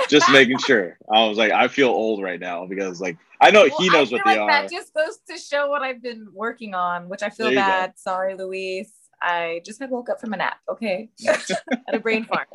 [0.09, 0.99] just making sure.
[1.11, 4.11] I was like, I feel old right now because like I know Well, he knows
[4.13, 4.51] what they like are.
[4.51, 7.61] That just goes to show what I've been working on, which I feel you go.
[7.61, 7.99] bad.
[7.99, 8.91] Sorry, Luis.
[9.23, 10.59] I just had woke up from a nap.
[10.69, 12.49] Okay, at a brain fart.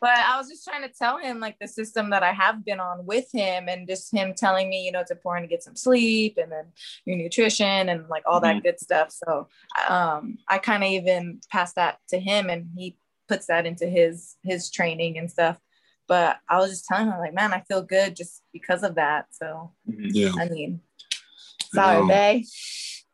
[0.00, 2.80] But I was just trying to tell him like the system that I have been
[2.80, 5.76] on with him, and just him telling me, you know, it's important to get some
[5.76, 6.66] sleep, and then
[7.04, 8.58] your nutrition, and like all Mm-hmm.
[8.58, 9.10] that good stuff.
[9.10, 9.48] So,
[9.88, 12.96] um, I kind of even passed that to him, and he
[13.28, 15.58] puts that into his his training and stuff.
[16.08, 19.26] But I was just telling him like, man, I feel good just because of that.
[19.32, 20.10] So Mhm.
[20.12, 20.32] Yeah.
[20.38, 20.80] I mean,
[21.72, 22.44] sorry, Um, babe.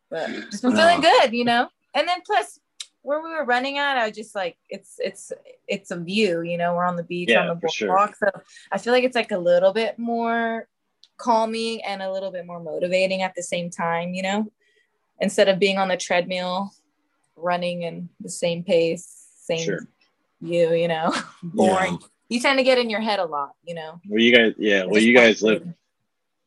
[0.09, 1.69] But just been feeling good, you know.
[1.95, 2.59] And then plus
[3.01, 5.31] where we were running at, I was just like, it's it's
[5.67, 6.75] it's a view, you know.
[6.75, 8.13] We're on the beach Yeah, on the for sure.
[8.19, 8.29] so
[8.71, 10.67] I feel like it's like a little bit more
[11.17, 14.51] calming and a little bit more motivating at the same time, you know.
[15.19, 16.71] Instead of being on the treadmill,
[17.35, 19.79] running in the same pace, same Sure.
[20.43, 21.99] View, you know, boring.
[22.29, 23.99] You tend to get in your head a lot, you know.
[24.09, 24.85] Well, you guys, yeah.
[24.85, 25.73] Well, you guys like- live,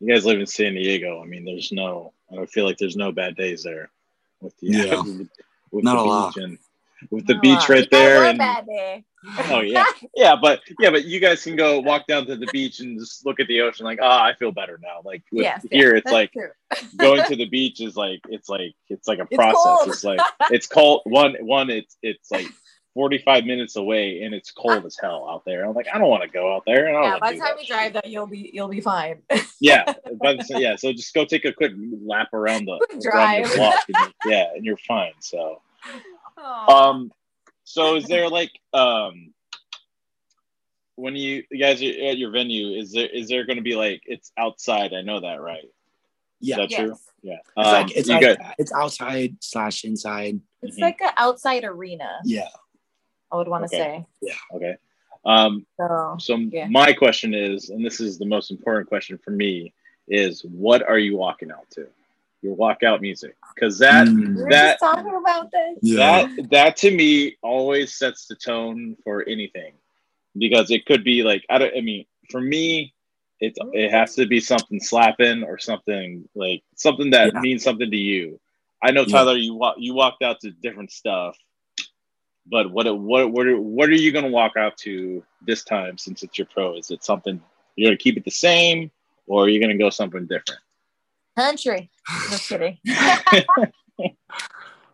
[0.00, 1.22] you guys live in San Diego.
[1.22, 2.12] I mean, there's no.
[2.30, 3.88] I don't feel like there's no bad days there
[4.40, 5.00] with the Yeah.
[5.02, 5.28] with,
[5.70, 6.36] with Not the a beach lot.
[6.38, 6.58] and
[7.10, 8.24] with the Oh, beach right there.
[8.24, 9.04] And bad day.
[9.50, 12.78] oh yeah, yeah, but yeah, but you guys can go walk down to the beach
[12.80, 13.84] and just look at the ocean.
[13.84, 15.00] Like, ah, I feel better now.
[15.04, 16.32] Like with Yes, here, yes, it's like
[16.96, 19.54] going to the beach is like it's like it's like a process.
[19.64, 19.88] cold.
[19.88, 21.02] It's like it's cold.
[21.06, 22.46] One one it's it's like
[22.96, 25.64] forty five minutes away and it's cold as hell out there.
[25.66, 26.86] I'm like I don't want to go out there.
[26.86, 29.22] And yeah, by the time that you drive that, you'll be you'll be fine.
[29.60, 29.84] yeah,
[30.20, 30.74] but yeah.
[30.76, 33.84] So just go take a quick lap around the Quick around the block.
[33.94, 35.12] And, yeah, and you're fine.
[35.20, 35.60] So
[36.38, 36.88] Aw.
[36.90, 37.12] um,
[37.64, 39.32] so is there like um.
[40.98, 43.76] When you, you guys are at your venue, is there is there going to be
[43.76, 44.94] like it's outside?
[44.94, 45.68] I know that, right?
[46.40, 46.60] Yeah.
[46.62, 46.96] Is that true?
[47.20, 47.34] Yeah.
[47.54, 50.40] It's Um, like it's you like got- it's outside slash inside.
[50.62, 50.80] It's Mhm.
[50.80, 52.48] like an outside arena, Yeah.
[53.32, 54.04] I would want to Okay.
[54.22, 54.28] say.
[54.28, 54.34] Yeah.
[54.56, 54.76] Okay.
[55.24, 56.68] Um, So So Yeah.
[56.68, 59.72] my question is, and this is the most important question for me,
[60.08, 61.88] is what are you walking out to?
[62.42, 64.36] Your walkout music, because that Mm.
[64.36, 65.78] we were that- just talking about this.
[65.82, 66.26] Yeah.
[66.36, 69.72] that that to me always sets the tone for anything,
[70.36, 71.76] because it could be like I don't.
[71.76, 72.92] I mean, for me,
[73.40, 77.40] it it has to be something slapping or something like something that Yeah.
[77.40, 78.38] means something to you.
[78.82, 79.16] I know Yeah.
[79.16, 81.36] Tyler, you walk you walked out to different stuff.
[82.50, 85.98] But what what what are, what are you going to walk out to this time
[85.98, 86.76] since it's your pro?
[86.76, 87.40] Is it something
[87.74, 88.90] you're going to keep it the same,
[89.26, 90.60] or are you going to go something different?
[91.36, 91.90] Country.
[92.30, 92.78] Just kidding.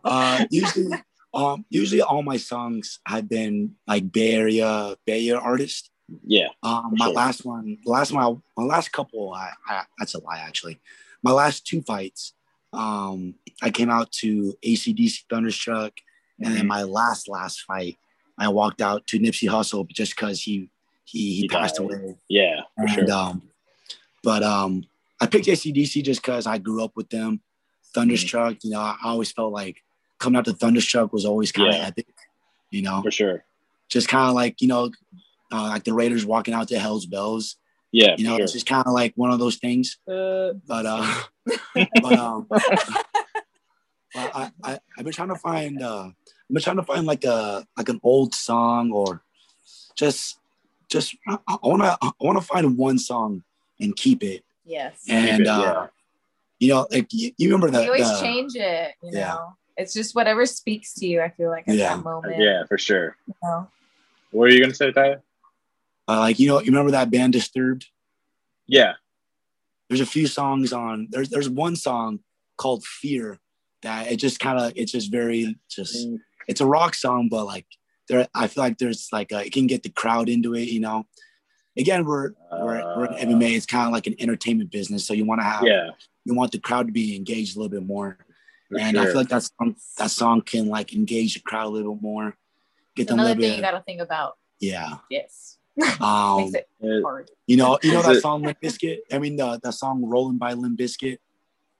[0.03, 0.91] Uh, usually,
[1.33, 5.89] um, usually all my songs have been like Bay Area, Bay Area artists.
[6.25, 7.13] Yeah, Um, my sure.
[7.13, 10.81] last one, last one, my last couple, I, I, that's a lie actually.
[11.23, 12.33] My last two fights,
[12.73, 15.93] um, I came out to AC/DC Thunderstruck,
[16.39, 16.55] and Mm-hmm.
[16.57, 17.97] then my last last fight,
[18.37, 20.69] I walked out to Nipsey Hussle just because he
[21.05, 21.83] he he, He passed died.
[21.83, 22.15] away.
[22.29, 23.11] yeah, for And sure.
[23.11, 23.41] um,
[24.23, 24.85] but um,
[25.21, 27.41] I picked AC/DC just because I grew up with them.
[27.93, 29.83] Thunderstruck, you know, I always felt like
[30.19, 31.87] coming out to Thunderstruck was always kind of Yeah.
[31.87, 32.07] epic.
[32.71, 33.43] You know, for sure.
[33.89, 34.89] just kind of like you know,
[35.51, 37.57] uh, like the Raiders walking out to Hell's Bells.
[37.91, 39.99] Yeah, You know, for it's just kind of like one of those things.
[40.07, 41.05] Uh, But uh,
[42.01, 42.47] but um,
[44.13, 47.23] but I, I I've been trying to find uh, I've been trying to find like
[47.23, 49.23] a like an old song or
[49.95, 50.39] just
[50.89, 53.43] just I want to I want to find one song
[53.79, 54.43] and keep it.
[54.65, 55.03] yes.
[55.09, 55.87] And it, uh, yeah.
[56.59, 57.83] you know, like you, you remember that.
[57.83, 59.17] you always the- change it, you know.
[59.19, 59.37] yeah.
[59.75, 61.95] It's just whatever speaks to you, I feel like at Yeah.
[61.95, 62.35] that moment.
[62.39, 63.17] yeah, for sure.
[63.27, 63.67] You know?
[64.29, 65.23] What are you going to say, Tyler?
[66.07, 67.87] uh, like you know you remember that band Disturbed?
[68.67, 68.93] Yeah,
[69.89, 72.19] There's a few songs on there's there's one song
[72.57, 73.39] called Fear
[73.83, 76.17] that it just kind of it's just very just Mm,
[76.47, 77.65] it's a rock song, but like
[78.09, 80.67] there, I feel like there's like a, it can get the crowd into it.
[80.69, 81.05] You know,
[81.77, 83.55] again, we're we're, we're in Uh, MMA.
[83.55, 85.89] It's kind of like an entertainment business, so you want to have yeah,
[86.25, 88.17] you want the crowd to be engaged a little bit more.
[88.69, 91.69] for and I feel like that song that song can like engage the crowd a
[91.69, 92.35] little bit more.
[92.95, 93.55] get them a Another little thing bit.
[93.57, 94.37] you got to think about.
[94.59, 94.97] yeah.
[95.09, 95.57] Yes.
[96.01, 97.31] Um, Makes it It- hard.
[97.47, 100.53] you know, you know that song Limp Bizkit I mean, the the song "Rolling" by
[100.53, 101.17] Limp Bizkit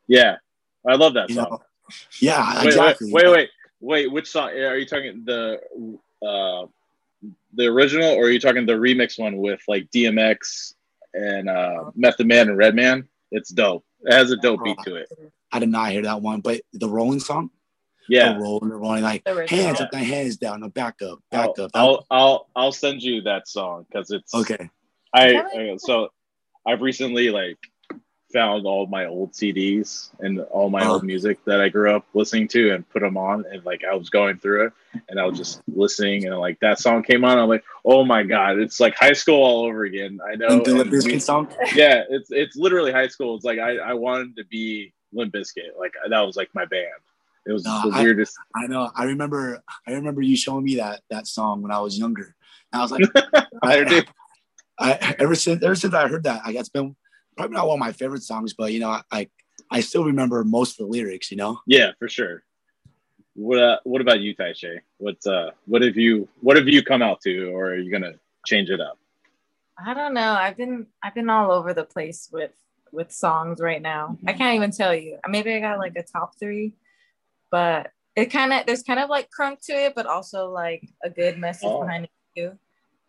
[0.07, 0.37] yeah,
[0.87, 1.47] I love that You song.
[1.51, 1.61] know,
[2.19, 3.11] yeah, wait, exactly.
[3.11, 4.11] wait, wait, wait, wait.
[4.11, 5.23] Which song are you talking?
[5.25, 5.59] The
[6.25, 6.67] uh,
[7.53, 10.75] the original, or are you talking the remix one with like DMX
[11.13, 13.07] and uh, Method Man and Redman?
[13.31, 13.85] It's dope.
[14.01, 15.09] It has a dope beat to it.
[15.51, 17.51] I did not hear that one, but the rolling song,
[18.09, 21.19] Yeah, the rolling, the rolling, like The hands up, the hands down, no back up,
[21.31, 21.71] back I'll, up.
[21.73, 24.69] I'll I'll I'll send you that song because it's okay,
[25.13, 26.09] I, I so
[26.65, 27.57] I've recently like
[28.33, 30.93] found all my old CDs and all my Uh-huh.
[30.93, 33.93] old music that I grew up listening to and put them on and like I
[33.95, 34.73] was going through it
[35.09, 38.23] and I was just listening and like that song came on I'm like oh my
[38.23, 41.47] god it's like high school all over again I know the Limp Bizkit song.
[41.75, 45.77] yeah it's it's literally high school it's like I I wanted to be Limp Bizkit
[45.79, 46.87] like that was like my band
[47.45, 48.89] it was No, the weirdest I know.
[48.95, 49.61] I remember.
[49.85, 52.33] I remember you showing me that that song when I was younger.
[52.71, 53.03] And I was like,
[53.63, 54.01] I do.
[54.79, 56.95] I ever since ever since I heard that, I guess it's been
[57.35, 59.29] probably not one of my favorite songs, but you know, I
[59.69, 61.31] I still remember most of the lyrics.
[61.31, 62.43] You know, Yeah, for sure.
[63.35, 64.79] What uh, What about you, Taishe?
[64.97, 68.13] What's uh What have you What have you come out to, or are you gonna
[68.45, 68.97] change it up?
[69.83, 70.33] I don't know.
[70.33, 72.51] I've been I've been all over the place with
[72.91, 74.17] with songs right now.
[74.27, 75.17] I can't even tell you.
[75.27, 76.75] Maybe I got like a top three,
[77.49, 81.09] but it kind of there's kind of like crunk to it, but also like a
[81.09, 81.81] good message Oh.
[81.81, 82.51] behind it too.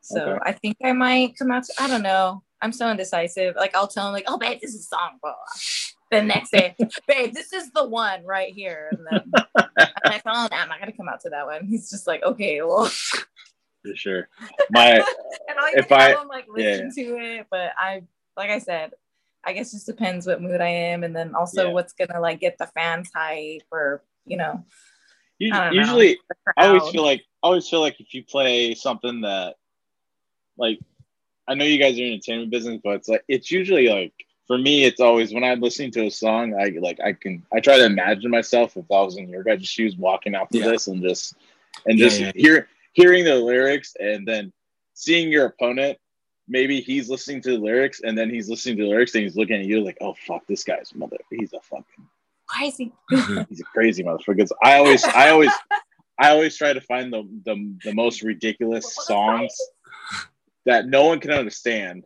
[0.01, 0.39] So Okay.
[0.45, 1.65] I think I might come out.
[1.65, 2.43] To, I don't know.
[2.65, 3.57] I'm so indecisive.
[3.57, 5.19] Like I'll tell him like, oh babe, this is a song.
[5.23, 6.19] Blah, blah.
[6.19, 6.75] The next day,
[7.07, 8.89] babe, this is the one right here.
[8.91, 11.67] And then I'm like, oh, nah, I'm not gonna come out to that one.
[11.67, 12.87] He's just like, okay, well.
[12.87, 14.29] For sure.
[14.71, 14.93] My
[15.49, 18.03] and I If I- have him like listen to it, but I
[18.35, 18.93] like I said,
[19.45, 21.73] I guess just depends what mood I am, and then also Yeah.
[21.75, 24.65] what's gonna like get the fans hype or you know.
[25.43, 25.81] us- I don't know.
[25.83, 26.19] usually
[26.57, 29.57] I always feel like I always feel like if you play something that
[30.57, 30.79] like
[31.49, 34.13] I know you guys are in the entertainment business, but it's like it's usually like
[34.47, 37.61] for me it's always when I'm listening to a song, I like I can I
[37.61, 40.69] try to imagine myself if I was in your guys' shoes walking out to Yeah.
[40.69, 41.35] this and just
[41.87, 42.33] and just yeah.
[42.35, 44.53] hear hearing the lyrics and then
[44.95, 45.99] seeing your opponent
[46.47, 49.35] maybe he's listening to the lyrics and then he's listening to the lyrics and he's
[49.35, 52.07] looking at you like, oh fuck, this guy's mother he's a fucking
[52.47, 52.93] crazy.
[53.11, 53.49] Mhm.
[53.49, 54.37] he's a crazy motherfucker.
[54.37, 55.51] Because I always, I always,
[56.21, 59.53] I always try to find the the, the most ridiculous songs
[60.67, 62.05] that no one can understand,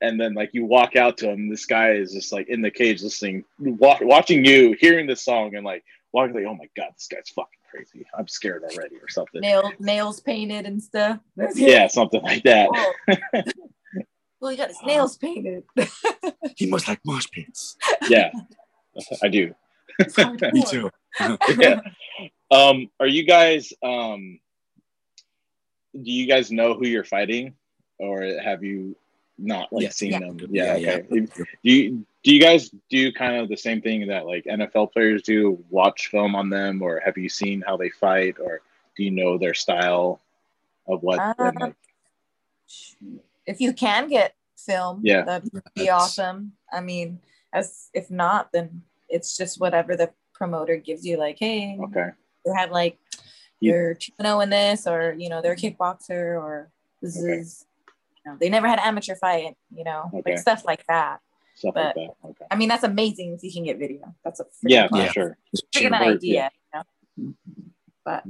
[0.00, 2.70] and then like you walk out to him, this guy is just like in the
[2.70, 6.90] cage listening, wa- watching you, hearing this song, and like walking like, oh my god,
[6.94, 8.06] this guy's fucking crazy.
[8.16, 9.40] I'm scared already, or something.
[9.40, 11.18] Nails, nails painted and stuff.
[11.54, 12.68] Yeah, something like that.
[12.72, 13.42] Oh.
[14.40, 15.64] well, he got his nails painted.
[16.56, 17.76] he must like mosh pits.
[18.08, 18.30] Yeah,
[19.22, 19.54] I do.
[20.52, 20.90] Me too.
[21.58, 21.80] yeah.
[22.50, 24.38] Um, are you guys um
[25.94, 27.54] do you guys know who you're fighting
[27.98, 28.96] or have you
[29.38, 29.96] not like Yes.
[29.96, 30.18] seen Yeah.
[30.20, 30.38] them?
[30.50, 31.26] Yeah, Yeah, okay.
[31.64, 35.22] Do you do you guys do kind of the same thing that like NFL players
[35.22, 38.60] do, watch film on them, or have you seen how they fight, or
[38.96, 40.20] do you know their style
[40.86, 41.74] of what and, Uh, like,
[43.46, 45.22] if you can get film, Yeah.
[45.22, 46.52] that'd be That's- awesome.
[46.72, 47.20] I mean,
[47.52, 51.16] as if not, then it's just whatever the promoter gives you.
[51.16, 52.10] Like, hey, okay.
[52.46, 52.98] you have like
[53.60, 56.70] You- you're 2 0 in this, or you know, they're a kickboxer, or
[57.00, 57.32] this Okay.
[57.38, 57.71] is, you
[58.26, 60.32] know, they never had an amateur fight, you know, Okay.
[60.32, 61.20] like stuff like that.
[61.54, 62.28] Stuff But- like that.
[62.28, 62.44] Okay.
[62.50, 64.14] I mean, that's amazing if you can get video.
[64.24, 64.96] That's a Yeah, for.
[64.98, 65.12] Yeah.
[65.12, 65.38] sure.
[65.74, 65.94] Freaking Sure.
[65.94, 66.50] idea.
[66.74, 66.84] You
[67.18, 67.34] know?
[68.04, 68.24] But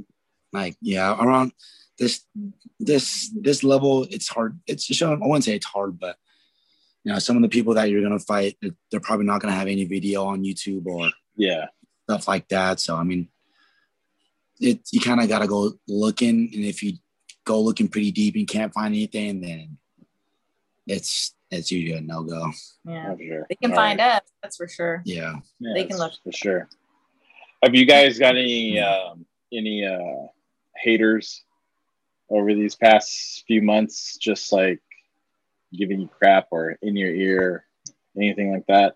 [0.51, 1.51] like yeah around
[1.97, 2.25] this
[2.79, 6.15] this this level it's hard it's just i wouldn't say it's hard but
[7.03, 9.55] you know some of the people that you're gonna fight they're, they're probably not gonna
[9.55, 11.65] have any video on youtube or Yeah.
[12.03, 13.29] stuff like that so i mean
[14.59, 16.93] it you kind of gotta go looking and if you
[17.45, 19.77] go looking pretty deep and can't find anything then
[20.87, 22.51] it's it's usually a no-go
[22.85, 23.45] yeah, sure.
[23.49, 24.15] they can All find right.
[24.15, 24.21] us.
[24.41, 25.01] That's for sure.
[25.05, 26.13] yeah Yeah, They can look.
[26.23, 26.67] for sure.
[27.63, 30.27] Have you guys got any um, any uh,
[30.75, 31.43] haters
[32.29, 34.17] over these past few months?
[34.17, 34.81] Just like
[35.73, 37.65] giving you crap or in your ear,
[38.17, 38.95] anything like that?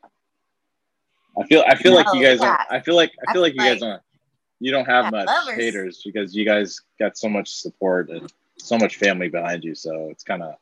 [1.39, 2.41] I feel I feel like you No, guys.
[2.41, 2.77] Are, yeah.
[2.77, 4.01] I feel like I feel like you guys Like- don't.
[4.59, 5.55] You don't have much lovers.
[5.55, 9.75] haters because you guys got so much support and so much family behind you.
[9.75, 10.55] So it's kind of.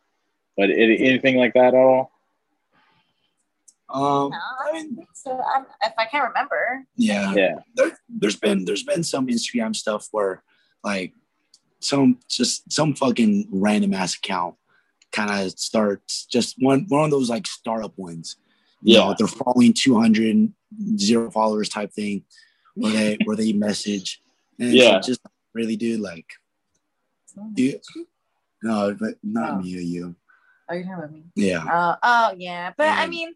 [0.57, 2.11] But it, anything like that at all?
[3.89, 5.39] um No, I don't so.
[5.55, 6.85] I'm, if I can't remember.
[6.95, 7.55] yeah Yeah.
[7.75, 10.43] there, there's been there's been some Instagram stuff where
[10.83, 11.13] like
[11.79, 14.55] some just some fucking random ass account
[15.11, 18.37] kind of starts just one one of those like startup ones.
[18.81, 18.99] You Yeah.
[19.09, 20.51] know, they're following 200
[20.97, 22.23] zero followers type thing
[22.73, 24.19] where they where they message
[24.59, 24.97] and Yeah.
[24.97, 25.21] it's just
[25.53, 26.25] really dude like
[27.55, 27.79] You,
[28.63, 29.61] no, but not Oh.
[29.61, 30.15] me or you.
[30.69, 31.23] Oh, you're talking about me.
[31.35, 31.63] Yeah.
[31.63, 33.33] Uh, oh yeah, but I mean,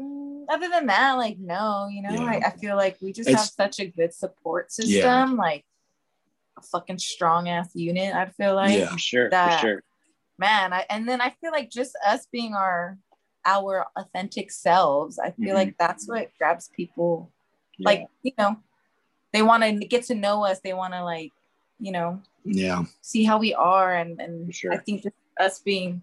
[0.00, 2.24] mm, other than that, like no, you know, Yeah.
[2.24, 5.24] I, I feel like we just have such a good support system, Yeah.
[5.26, 5.64] like
[6.58, 8.14] a fucking strong ass unit.
[8.14, 8.88] I feel like, Yeah.
[8.90, 9.30] For sure.
[9.30, 9.82] That- For sure.
[10.38, 12.98] man, I, and then I feel like just us being our
[13.46, 15.54] our authentic selves, I feel Mhm.
[15.54, 17.30] like that's what grabs people.
[17.78, 17.84] Yeah.
[17.86, 18.56] Like you know,
[19.32, 20.60] they want to get to know us.
[20.60, 21.32] They want to like,
[21.78, 22.84] you know, Yeah.
[23.02, 24.72] see how we are and and sure.
[24.72, 26.02] i think just us being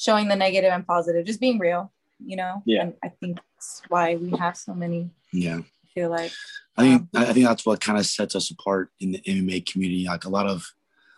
[0.00, 1.92] showing the negative and positive just being real
[2.24, 2.82] you know Yeah.
[2.82, 5.58] and i think that's why we have so many Yeah.
[5.60, 6.32] I feel like
[6.76, 10.06] I think I think that's what kind of sets us apart in the MMA community.
[10.06, 10.72] Like a lot of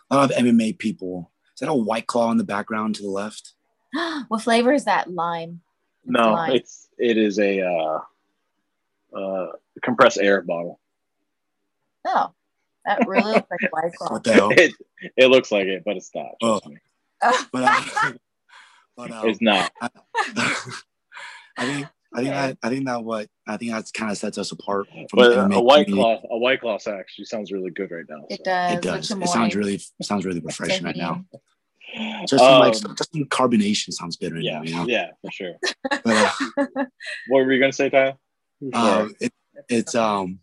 [0.09, 1.31] a lot of MMA people.
[1.53, 3.53] Is that a white claw in the background to the left?
[4.29, 5.61] what flavor is that lime
[6.03, 6.51] It's no, lime.
[6.53, 7.99] it's it is a uh,
[9.15, 9.47] uh,
[9.83, 10.79] compressed air bottle.
[12.05, 12.31] Oh,
[12.85, 14.49] that really looks like a white claw What the hell?
[14.57, 14.73] It
[15.15, 16.31] it looks like it, but it's not.
[16.41, 16.59] Oh.
[16.67, 16.77] me.
[17.53, 18.11] But, uh,
[18.95, 19.71] but It's not.
[21.57, 24.37] I think I think that I think that what I think that's kind of sets
[24.37, 26.19] us apart from But the a white community.
[26.21, 28.25] claw, a white cloth actually sounds really good right now.
[28.29, 28.43] it so.
[28.43, 29.11] does It does.
[29.11, 31.25] It sounds really it sounds really refreshing right now.
[32.27, 34.63] Just some, like Um, just some carbonation sounds good right yeah, now.
[34.63, 34.85] You know.
[34.87, 35.53] yeah, for sure.
[36.03, 36.31] But, uh,
[37.27, 38.17] What were you gonna say, Tyler?
[38.73, 39.31] uh, it,
[39.69, 40.39] it's um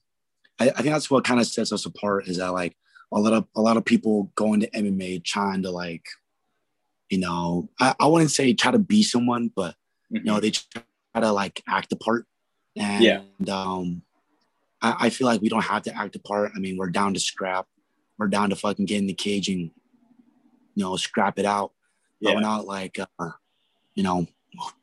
[0.61, 2.77] I, I think that's what kind of sets us apart is that like
[3.13, 6.05] a lot of a lot of people going to MMA trying to like
[7.11, 9.75] you know I, I wouldn't say try to be someone but
[10.09, 10.83] you know they try
[11.21, 12.27] to like act the part.
[12.77, 13.21] And Yeah.
[13.49, 14.03] um
[14.81, 16.53] I, I feel like we don't have to act the part.
[16.57, 17.67] I mean we're down to scrap.
[18.17, 19.71] We're down to fucking get in the cage and
[20.75, 21.73] you know scrap it out.
[22.23, 23.31] But yeah, we're not like uh,
[23.95, 24.27] you know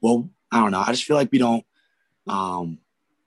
[0.01, 0.83] well I don't know.
[0.85, 1.65] I just feel like we don't
[2.27, 2.77] um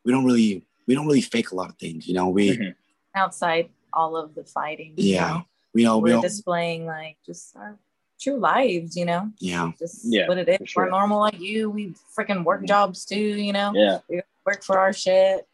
[0.05, 2.28] we don't really we don't really fake a lot of things you know?
[2.28, 2.74] We Mhm.
[3.14, 5.28] outside all of the fighting you yeah.
[5.28, 5.44] know?
[5.74, 7.78] we know we we're don't displaying like just our
[8.21, 10.85] true lives you know yeah just Yeah, what it is for sure.
[10.85, 14.79] we're normal like you we freaking work jobs too you know yeah, we work for
[14.79, 15.47] our shit.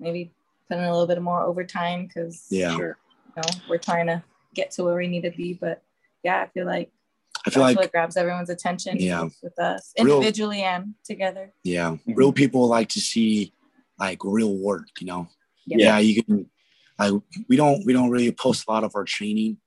[0.00, 0.30] Maybe
[0.68, 2.98] put in a little bit more overtime because yeah sure.
[3.36, 4.22] you know we're trying to
[4.54, 5.54] get to where we need to be.
[5.54, 5.82] But
[6.22, 6.90] yeah, I feel like
[7.36, 8.96] I that's feel like what grabs everyone's attention.
[8.98, 9.24] Yeah.
[9.24, 11.52] with, with us Real- individually and together.
[11.62, 12.16] yeah Mhm.
[12.16, 13.52] real people like to see
[13.98, 15.28] like real work you know
[15.66, 15.76] Yeah.
[15.78, 16.50] yeah, you can
[16.98, 17.12] like
[17.48, 19.58] we don't we don't really post a lot of our training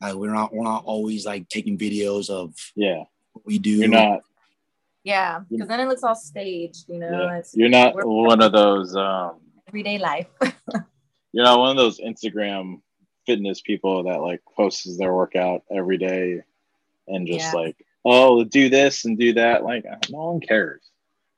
[0.00, 3.88] like we're not we're not always like taking videos of Yeah, what we do you're
[3.88, 4.20] not.
[5.04, 6.88] Yeah, because then it looks all staged.
[6.88, 7.38] You know, Yeah.
[7.38, 8.94] it's You're not one of those.
[8.96, 10.26] um everyday life.
[11.32, 12.80] You're not one of those Instagram
[13.26, 16.40] fitness people that like posts their workout every day
[17.08, 17.60] and just Yeah.
[17.60, 19.62] like, oh, do this and do that.
[19.64, 20.82] Like, no one cares.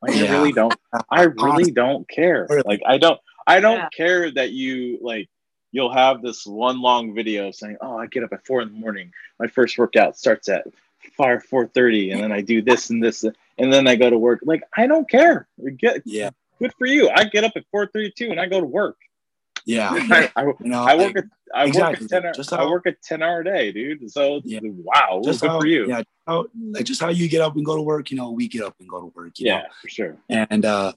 [0.03, 0.75] Like, I really don't.
[1.11, 2.47] I really don't care.
[2.65, 3.19] Like, I don't.
[3.47, 3.89] I don't Yeah.
[3.97, 5.29] care that you like.
[5.73, 8.79] You'll have this one long video saying, "Oh, I get up at four in the
[8.79, 9.13] morning.
[9.39, 10.67] My first workout starts at
[11.17, 14.19] five four thirty, and then I do this and this, and then I go to
[14.19, 15.47] work." Like, I don't care.
[15.77, 17.11] Get yeah good for you.
[17.11, 18.97] I get up at four thirty two and I go to work.
[19.67, 22.05] yeah I, I, you know I work like, a, I exactly.
[22.05, 24.11] work a ten hour, Just I work a ten hour day, dude.
[24.11, 24.61] So Yeah.
[24.63, 25.87] wow, just good how for you.
[25.89, 28.49] yeah how, like just how you get up and go to work you know we
[28.49, 30.17] get up and go to work you Yeah, for sure.
[30.29, 30.93] and uh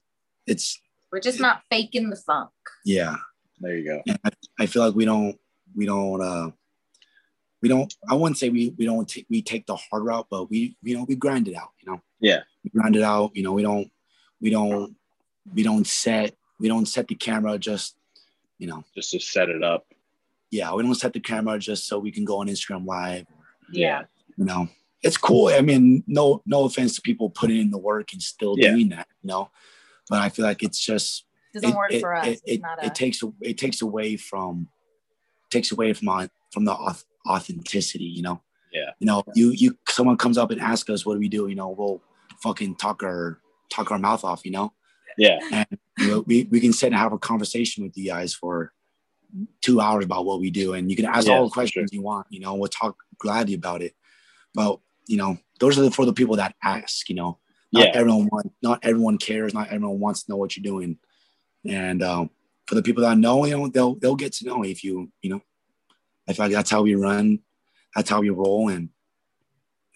[0.47, 0.79] it's
[1.11, 2.49] We're just not faking the funk.
[2.85, 3.15] yeah
[3.61, 4.01] There you go.
[4.07, 5.37] and I, I feel like we don't
[5.75, 6.49] we don't uh
[7.61, 10.49] we don't i wouldn't say we we don't take we take the hard route but
[10.49, 12.39] we you know we grind it out you know Yeah.
[12.63, 13.89] we grind it out you know we don't
[14.41, 14.95] we don't
[15.53, 17.95] we don't set we don't set the camera just
[18.57, 19.85] you know Just to set it up.
[20.49, 23.25] yeah we don't set the camera just so we can go on instagram live
[23.71, 24.03] Yeah.
[24.37, 24.67] you know
[25.03, 28.55] it's cool i mean no no offense to people putting in the work and still
[28.57, 28.71] Yeah.
[28.71, 29.51] doing that you know
[30.09, 32.27] but i feel like it's just Doesn't it, work it, for us.
[32.27, 34.67] It, it's it, not it a takes it takes away from
[35.49, 36.75] takes away from our, from the
[37.27, 38.05] authenticity.
[38.05, 38.41] You know.
[38.73, 38.91] Yeah.
[38.99, 41.55] You know, you you someone comes up and asks us, "What do we do?" You
[41.55, 42.01] know, we'll
[42.41, 43.39] fucking talk our
[43.69, 44.45] talk our mouth off.
[44.45, 44.73] You know,
[45.17, 45.39] Yeah.
[45.51, 45.67] and
[45.99, 48.71] you know, we we can sit and have a conversation with you guys for
[49.61, 51.91] two hours about what we do, and you can ask Yeah, all the for questions
[51.91, 52.27] you want.
[52.29, 53.93] You know, we'll talk gladly about it.
[54.53, 57.09] But you know, those are for the people that ask.
[57.09, 57.39] You know,
[57.73, 57.91] not Yeah.
[57.93, 59.53] everyone want, not everyone cares.
[59.53, 60.97] Not everyone wants to know what you're doing.
[61.67, 62.29] And um,
[62.67, 65.29] for the people that know, you know, they'll they'll get to know if you, you
[65.29, 65.41] know.
[66.29, 67.39] I feel like that's how we run,
[67.95, 68.89] that's how we roll, and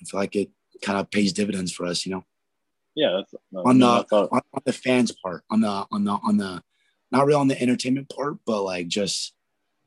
[0.02, 0.50] I feel like it
[0.82, 2.26] kind of pays dividends for us, you know,
[2.96, 3.12] Yeah.
[3.18, 3.34] That's,
[3.66, 6.62] On the- on, on the fans part, on the on the on the
[7.12, 9.34] not really on the entertainment part, but like just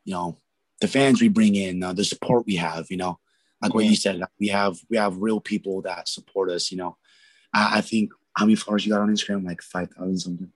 [0.04, 0.38] you know
[0.80, 3.18] the fans we bring in, uh, the support we have, you know,
[3.60, 6.96] like what you said, we have we have real people that support us, you know.
[7.52, 9.44] I, I think how many followers you got on Instagram?
[9.44, 10.52] Like five thousand something.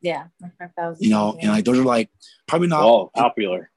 [0.00, 1.04] Yeah, like five thousand.
[1.04, 2.10] You know, and like those are like
[2.46, 3.70] probably not oh, popular.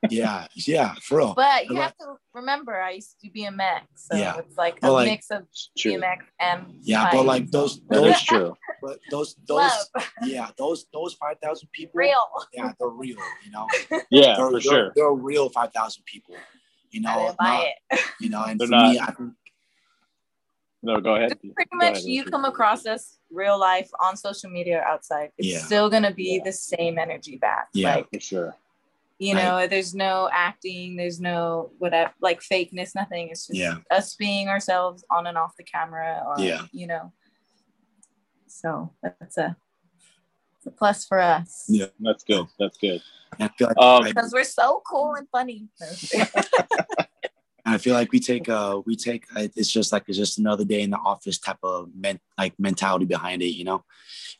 [0.10, 1.34] yeah, yeah, for real.
[1.34, 4.36] But you Like- have to remember, I used to do BMX, so Yeah.
[4.38, 5.46] it's like a like, mix of
[5.76, 5.94] True.
[5.94, 8.56] BMX and Yeah, but like those, those, is true.
[8.82, 9.58] but those, those,
[9.96, 11.92] love, yeah, those, those five thousand people.
[11.94, 12.22] real.
[12.52, 13.16] Yeah, they're real.
[13.44, 13.66] You know,
[14.10, 14.92] Yeah, they're, for they're, sure.
[14.94, 16.36] they're real five thousand people.
[16.92, 17.44] You I know, didn't buy
[17.90, 18.04] not- it.
[18.20, 19.32] you know, and They're for me, not- I think
[20.82, 21.30] No, go ahead.
[21.30, 24.84] Just pretty Go much ahead, you come across us real life on social media or
[24.84, 25.30] outside.
[25.36, 25.58] It's Yeah.
[25.58, 26.44] still gonna be Yeah.
[26.44, 27.68] the same energy back.
[27.74, 27.96] Yeah.
[27.96, 28.56] Like for sure.
[29.22, 33.28] you know, there's no acting, there's no whatever like fakeness, nothing.
[33.28, 33.74] It's just Yeah.
[33.90, 36.62] us being ourselves on and off the camera or Yeah.
[36.72, 37.12] you know.
[38.46, 39.56] So that's a
[40.56, 41.66] it's a plus for us.
[41.68, 41.86] Yeah.
[42.00, 42.46] That's good.
[42.58, 43.02] That's good.
[43.38, 45.68] I feel like Um, Because we're so cool and funny.
[47.64, 50.64] I feel like we take uh we take uh, it's just like it's just another
[50.64, 53.84] day in the office type of men like mentality behind it, you know.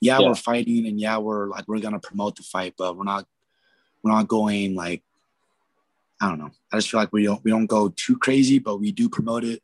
[0.01, 0.29] Yeah, Yeah.
[0.29, 3.27] we're fighting and yeah, we're like we're gonna promote the fight, but we're not
[4.03, 5.03] we're not going like
[6.21, 6.51] I don't know.
[6.73, 9.45] I just feel like we don't we don't go too crazy, but we do promote
[9.45, 9.63] it.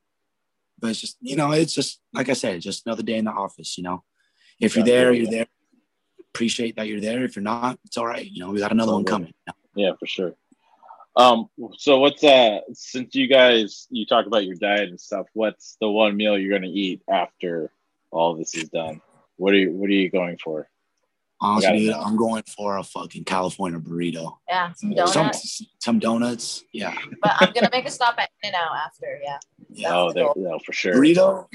[0.78, 3.32] But it's just you know, it's just like I said, just another day in the
[3.32, 4.02] office, you know.
[4.58, 5.46] If you're there, you're there.
[6.34, 7.24] Appreciate that you're there.
[7.24, 8.24] If you're not, it's all right.
[8.24, 9.34] You know, we got another one coming.
[9.74, 10.34] Yeah, for sure.
[11.16, 11.48] Um,
[11.78, 15.88] so what's uh since you guys you talk about your diet and stuff, what's the
[15.88, 17.70] one meal you're gonna eat after
[18.10, 19.00] all this is done?
[19.36, 20.68] What are you what are you going for?
[21.38, 22.00] Honestly, gotta dude, know.
[22.00, 24.38] I'm going for a fucking California burrito.
[24.48, 25.58] yeah, some Some- donuts.
[25.58, 26.64] Some some donuts.
[26.72, 26.96] Yeah.
[27.22, 29.18] but I'm gonna make a stop at In and Out after.
[29.22, 29.38] Yeah.
[29.70, 29.94] Yeah.
[29.96, 30.34] oh, the goal.
[30.36, 30.94] no, for sure.
[30.94, 31.46] Burrito,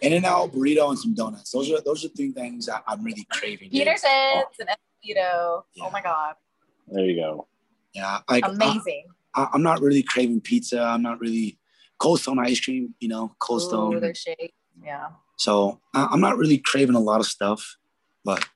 [0.00, 1.50] in and out, burrito, and some donuts.
[1.50, 3.70] Those are those are three things that I'm really craving.
[3.70, 3.78] dude.
[3.84, 5.62] Peterson's and Esposito.
[5.74, 5.84] Yeah.
[5.84, 6.34] Oh my god,
[6.88, 7.46] There you go.
[7.94, 9.04] Yeah, like I, amazing.
[9.34, 10.80] I, I'm not really craving pizza.
[10.80, 11.58] I'm not really
[11.98, 12.94] Cold Stone ice cream.
[13.00, 14.00] You know, Cold Ooh, Stone.
[14.00, 14.54] their shake.
[14.82, 15.08] Yeah.
[15.36, 17.76] So I, I'm not really craving a lot of stuff,
[18.24, 18.46] but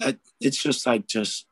[0.00, 1.46] it, it's just like just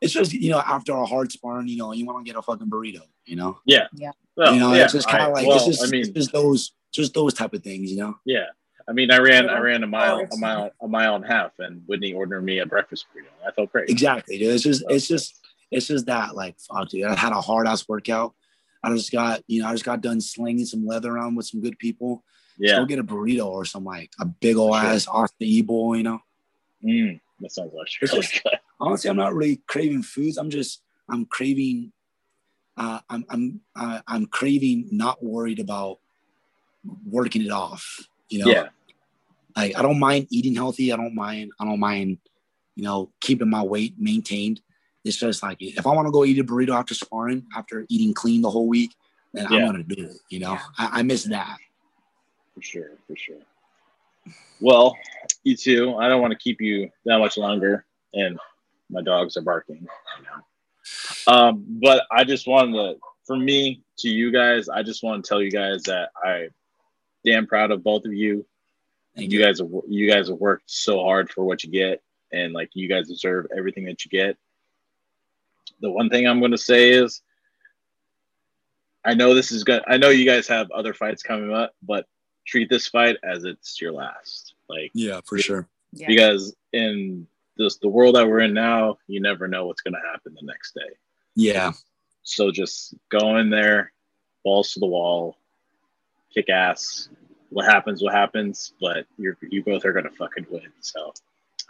[0.00, 2.42] it's just you know after a hard sparring, you know, you want to get a
[2.42, 3.02] fucking burrito.
[3.24, 3.86] You know, Yeah.
[3.94, 4.10] Yeah.
[4.36, 6.10] Well, you know, yeah, it's just kind of like well, it's just I mean, it's
[6.10, 7.90] just those just those type of things.
[7.90, 8.18] You know.
[8.24, 8.46] yeah.
[8.88, 11.52] I mean, I ran, I ran a mile, a mile, a mile and a half,
[11.58, 13.26] and Whitney ordered me a breakfast burrito.
[13.46, 13.90] I felt great.
[13.90, 14.54] Exactly, dude.
[14.54, 17.04] It's just it's just it's just that like fuck, dude.
[17.04, 18.34] I had a hard ass workout.
[18.82, 21.60] I just got you know I just got done slinging some leather around with some
[21.60, 22.24] good people.
[22.60, 24.84] Just Yeah, go get a burrito or some like a big old Sure.
[24.90, 25.96] ass Austin E bowl.
[25.96, 26.18] You know.
[26.84, 28.52] mm, that sounds like It's really just- good.
[28.80, 30.36] Honestly, I'm not really craving foods.
[30.38, 31.92] I'm just I'm craving.
[32.76, 35.98] Uh, I'm I'm uh, I'm craving not worried about
[37.04, 38.08] working it off.
[38.28, 38.50] You know.
[38.52, 38.68] Yeah,
[39.56, 40.92] Like I don't mind eating healthy.
[40.92, 41.50] I don't mind.
[41.58, 42.18] I don't mind.
[42.76, 44.60] You know, keeping my weight maintained.
[45.08, 48.12] It's just like if I want to go eat a burrito after sparring, after eating
[48.12, 48.94] clean the whole week,
[49.32, 49.58] then Yeah.
[49.58, 50.18] I'm gonna do it.
[50.28, 50.62] You know, Yeah.
[50.76, 51.58] I, I miss that.
[52.54, 53.36] for sure, for sure.
[54.60, 54.96] Well,
[55.44, 55.94] you too.
[55.96, 58.38] I don't want to keep you that much longer, and
[58.90, 59.86] my dogs are barking.
[60.18, 61.32] You know.
[61.32, 65.28] Um, but I just wanted to, for me, to you guys, I just want to
[65.28, 66.48] tell you guys that I
[67.24, 68.44] damn proud of both of you.
[69.16, 72.02] Thank You guys have you guys have worked so hard for what you get,
[72.32, 74.36] and like you guys deserve everything that you get.
[75.80, 77.22] The one thing I'm going to say is,
[79.04, 79.82] I know this is good.
[79.86, 82.06] I know you guys have other fights coming up, but
[82.46, 84.54] treat this fight as it's your last.
[84.68, 85.68] Like Yeah, for sure.
[85.92, 86.06] Yeah.
[86.08, 87.26] because in
[87.56, 90.46] this the world that we're in now, you never know what's going to happen the
[90.46, 90.94] next day.
[91.34, 91.72] Yeah,
[92.22, 93.92] So just go in there,
[94.44, 95.36] balls to the wall,
[96.34, 97.08] kick ass.
[97.50, 98.72] What happens, what happens.
[98.80, 100.66] But you're you both are gonna fucking win.
[100.80, 101.14] So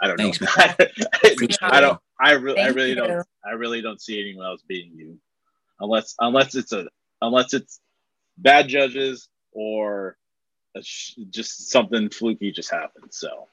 [0.01, 0.49] I don't Thanks, know.
[1.25, 2.01] Appreciate I don't.
[2.21, 2.27] It.
[2.27, 2.61] I really.
[2.61, 2.97] I really you.
[2.97, 3.27] don't.
[3.45, 5.19] I really don't see anyone else beating you,
[5.81, 6.87] unless unless it's a
[7.23, 7.81] unless it's
[8.37, 10.17] bad judges or
[10.77, 13.13] a sh- just something fluky just happened.
[13.13, 13.49] So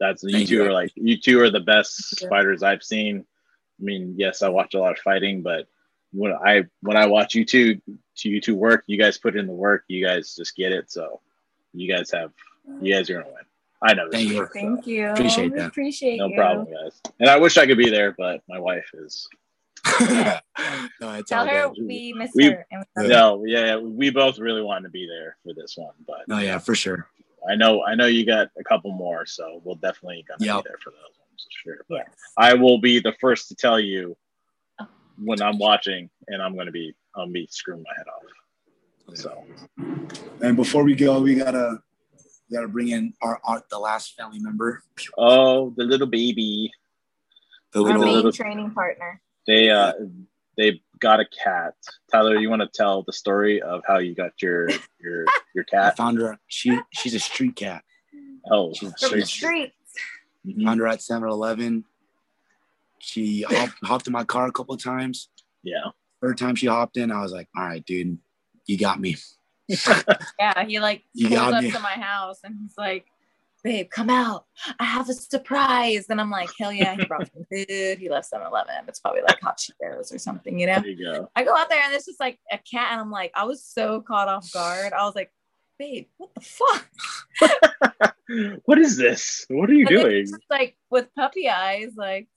[0.00, 0.64] that's you two you.
[0.66, 3.24] are like you two are the best fighters I've seen.
[3.80, 5.66] I mean, yes, I watch a lot of fighting, but
[6.12, 7.80] when I when I watch you two
[8.16, 9.84] to you two work, you guys put in the work.
[9.88, 10.90] You guys just get it.
[10.90, 11.20] So
[11.72, 12.32] you guys have
[12.80, 13.44] you guys are gonna win.
[13.84, 14.08] I know.
[14.10, 14.36] Thank for you.
[14.38, 15.08] sure, so Thank you.
[15.10, 15.66] Appreciate We that.
[15.68, 16.36] Appreciate No you.
[16.36, 17.00] problem, guys.
[17.20, 19.28] And I wish I could be there, but my wife is.
[20.00, 20.38] no,
[21.14, 21.84] it's Tell all her good.
[21.86, 22.66] we miss We- her.
[22.70, 23.08] And we Yeah.
[23.08, 26.58] No, yeah, we both really wanted to be there for this one, but No, yeah,
[26.58, 27.08] for sure.
[27.50, 30.64] I know I know you got a couple more, so we'll definitely gonna Yep.
[30.64, 31.84] be there for those ones for sure.
[31.88, 32.16] But yes.
[32.36, 34.16] I will be the first to tell you
[34.80, 34.86] oh.
[35.18, 39.16] when I'm watching, and I'm gonna be I'm gonna be screwing my head off.
[39.16, 39.44] So
[40.40, 41.82] And before we go, we gotta
[42.52, 44.82] we gotta bring in our, our the last family member.
[45.16, 46.70] oh, the little baby,
[47.72, 49.20] The Our little- main little- training partner.
[49.46, 49.92] they uh
[50.58, 51.74] they got a cat.
[52.10, 54.68] Tyler, you want to tell the story of how you got your
[55.00, 55.24] your
[55.54, 55.96] your I cat?
[55.96, 56.38] found her.
[56.46, 57.84] She she's a street cat.
[58.50, 59.26] Oh, She's From the straight.
[59.26, 59.74] streets.
[60.46, 60.64] Mhm.
[60.64, 61.84] Found her at 7-Eleven.
[62.98, 65.28] She hopped, hopped in my car a couple of times.
[65.62, 65.90] Yeah.
[66.20, 68.18] third time she hopped in, I was like, all right, dude,
[68.66, 69.16] you got me.
[70.38, 71.70] Yeah, he like You pulls up me.
[71.70, 73.06] to my house and he's like,
[73.64, 74.46] babe, come out.
[74.80, 76.06] I have a surprise.
[76.10, 77.98] And I'm like, hell yeah, he brought some food.
[77.98, 78.74] He left 7 Eleven.
[78.88, 80.80] It's probably like hot Cheetos or something, you know?
[80.80, 81.30] There you go.
[81.36, 83.64] I go out there and it's just like a cat, and I'm like, I was
[83.64, 84.92] so caught off guard.
[84.92, 85.30] I was like,
[85.78, 88.14] babe, what the fuck?
[88.64, 89.44] what is this?
[89.48, 90.26] What are you And doing?
[90.26, 92.28] just like with puppy eyes, like.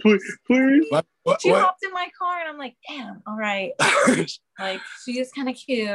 [0.00, 0.86] Please, please.
[0.90, 1.06] What?
[1.22, 1.42] What?
[1.42, 1.62] she what?
[1.62, 3.72] hopped in my car, and I'm like, damn, all right.
[4.58, 5.88] Like, she is kind of cute.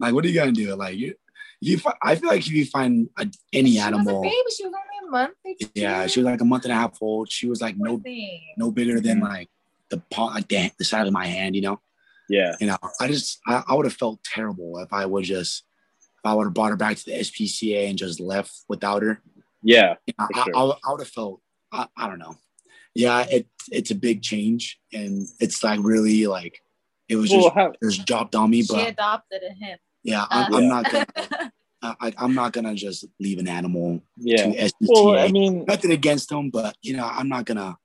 [0.00, 0.74] like, what are you gonna do?
[0.74, 1.14] Like, you,
[1.60, 1.80] you.
[2.02, 4.34] I feel like if you find a, any she was a animal, baby.
[4.56, 5.34] She was only a month.
[5.44, 7.30] or yeah, she was like a month and a half old.
[7.30, 8.02] She was like no,
[8.56, 9.28] no bigger than mm.
[9.28, 9.48] like
[9.90, 11.54] the palm, like the, the side of my hand.
[11.54, 11.80] You know.
[12.28, 12.56] Yeah.
[12.60, 15.64] You know, I just, I, I would have felt terrible if I would just,
[16.18, 19.20] if I would have brought her back to the SPCA and just left without her.
[19.62, 19.94] Yeah.
[20.06, 20.56] You know, I, sure.
[20.56, 21.40] I, I would have felt,
[21.72, 22.36] I, I don't know.
[22.94, 26.60] Yeah, it, it's a big change, and it's like really like,
[27.08, 28.62] it was Well, just, how, just dropped on me.
[28.62, 29.78] She But adopted him.
[30.02, 31.06] yeah, I'm, Uh, I'm not gonna,
[31.82, 34.44] I, I- I'm not gonna just leave an animal yeah.
[34.46, 34.72] to SPCA.
[34.80, 37.76] Well, I mean, Nothing against them, but you know, I'm not gonna.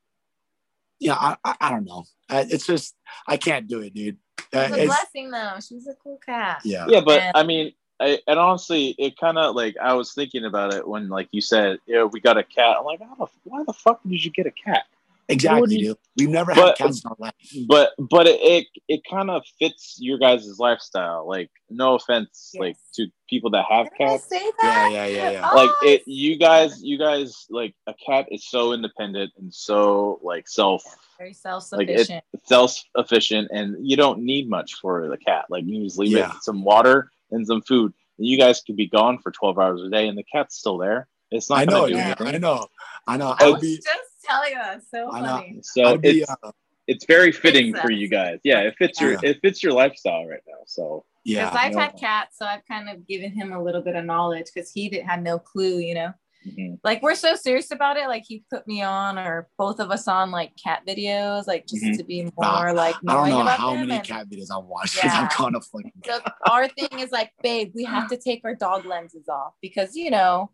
[1.00, 2.04] Yeah, I, I, I don't know.
[2.30, 2.94] Uh, It's just
[3.28, 4.18] I can't do it, dude.
[4.54, 5.54] Uh, It was a it's- blessing, though.
[5.66, 6.62] She was a cool cat.
[6.64, 10.14] yeah, yeah, but And- I mean, I, and honestly, it kind of like I was
[10.14, 12.78] thinking about it when, like you said, yeah, we got a cat.
[12.80, 14.86] I'm like, how the, why the fuck did you get a cat?
[15.30, 15.98] Exactly, dude.
[16.18, 17.34] We've never But- had cats in our life.
[17.54, 17.64] Hmm.
[17.68, 21.28] But but it it, it kind of fits your guys' lifestyle.
[21.28, 22.60] Like, no offense, Yes.
[22.60, 24.28] like to people that have Did cats.
[24.30, 24.90] say Yeah, that?
[24.92, 25.50] yeah, yeah, yeah.
[25.52, 30.20] Oh, like it you guys you guys like a cat is so independent and so
[30.24, 30.84] like self
[31.18, 32.24] Very self-sufficient.
[32.34, 36.12] it self efficient and you don't need much for the cat like you just leave
[36.18, 36.32] Yeah.
[36.36, 39.82] it some water and some food and you guys could be gone for 12 hours
[39.84, 42.22] a day and the cat's still there it's not I know, do dude.
[42.22, 42.66] I know,
[43.08, 43.36] I know.
[43.40, 43.90] I I'd was be, just
[44.30, 44.82] telling you that.
[44.84, 45.28] So I know.
[45.28, 45.60] funny.
[45.64, 46.52] so I'd be, it's uh,
[46.88, 50.42] it's very fitting for you guys yeah it fits your it fits your lifestyle right
[50.48, 51.50] now so yeah.
[51.50, 54.46] Because I've had cats, so I've kind of given him a little bit of knowledge
[54.56, 56.14] because he didn't had no clue, you know.
[56.48, 56.80] mhm.
[56.82, 58.08] Like we're so serious about it.
[58.08, 61.84] Like he put me on, or both of us on, like cat videos, like just
[61.84, 61.98] Mhm.
[61.98, 64.64] to be more Nah, like I don't know about how many and- cat videos I've
[64.64, 65.22] watched because Yeah.
[65.24, 65.92] I'm kind of fucking.
[66.06, 66.20] So
[66.50, 70.10] our thing is like, babe, we have to take our dog lenses off because you
[70.10, 70.50] know,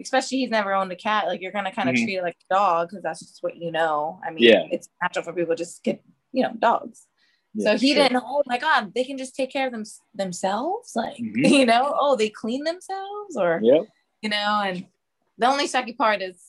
[0.00, 1.26] especially he's never owned a cat.
[1.26, 2.04] Like you're gonna kind of Mhm.
[2.04, 4.20] treat it like a dog because that's just what you know.
[4.26, 4.62] I mean, Yeah.
[4.70, 7.06] it's natural for people to just get you know dogs.
[7.54, 8.02] Yeah, so he sure.
[8.02, 8.22] didn't.
[8.26, 9.84] Oh my god, they can just take care of them
[10.14, 10.92] themselves.
[10.94, 11.48] Like Mhm.
[11.60, 13.84] you know, oh they clean themselves or yep
[14.22, 14.62] you know.
[14.64, 14.86] And
[15.38, 16.42] the only sucky part is,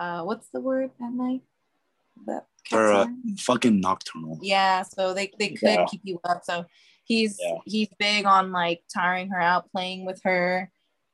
[0.00, 1.42] uh, what's the word at night?
[2.26, 3.06] That They're, uh,
[3.38, 4.38] fucking nocturnal.
[4.42, 5.86] yeah so they, they could Yeah.
[5.90, 6.64] keep you up so
[7.04, 7.58] he's Yeah.
[7.66, 10.70] he's big on like tiring her out playing with her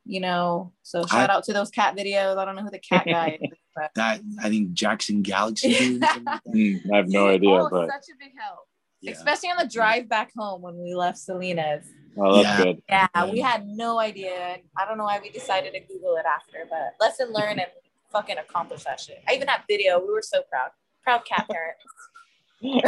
[0.09, 0.73] you know?
[0.83, 2.37] So shout I- out to those cat videos.
[2.39, 5.73] I don't know who the cat guy is but That I think Jackson Galaxy.
[5.79, 6.23] dude, like.
[6.49, 8.61] Mm, i have no idea oh, but such a big help.
[9.01, 9.13] Yeah.
[9.13, 11.85] especially on the drive back home when we left selena's
[12.17, 12.65] oh that's Yeah.
[12.65, 12.83] good.
[12.89, 13.31] Yeah Yeah.
[13.31, 16.95] we had no idea i don't know why we decided to google it after but
[16.99, 17.71] lesson learned and
[18.11, 19.23] fucking accomplish that shit.
[19.29, 20.01] I even have video.
[20.01, 20.71] We were so proud.
[21.05, 21.77] Proud cat parent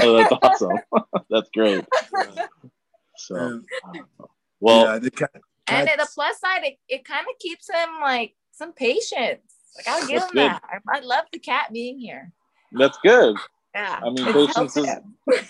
[0.02, 0.78] oh that's awesome.
[1.30, 1.84] That's great.
[3.16, 3.66] So Um,
[4.60, 5.30] well yeah, the cat,
[5.70, 9.40] And at the plus side, it, it kind of keeps him like some patience.
[9.76, 10.50] Like I'll give That's him good.
[10.50, 10.62] that.
[10.88, 12.32] I, I love the cat being here.
[12.72, 13.36] that's good
[13.74, 14.00] Yeah.
[14.02, 14.86] I mean, It patience helps is-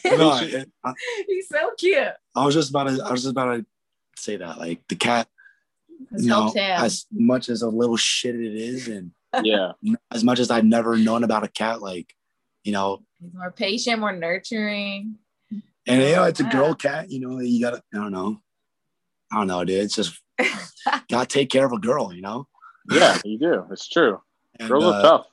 [0.19, 0.93] no, it- I,
[1.27, 2.09] He's so cute.
[2.37, 3.03] I was just about to.
[3.05, 3.67] I was just about to
[4.17, 4.59] say that.
[4.59, 5.27] Like the cat,
[6.13, 9.13] It you know, as much as a little shit it is, and
[9.43, 9.73] yeah
[10.11, 12.15] as much as I've never known about a cat, like
[12.65, 15.17] you know, He's more patient, more nurturing.
[15.87, 17.11] and you know, it's a girl cat.
[17.11, 17.83] You know, you gotta.
[17.95, 18.39] I don't know.
[19.33, 19.85] I don't know, dude.
[19.85, 20.21] It's just
[21.11, 22.13] gotta take care of a girl.
[22.13, 22.47] You know.
[22.91, 24.21] yeah you do it's true
[24.59, 25.27] And, girls are uh, tough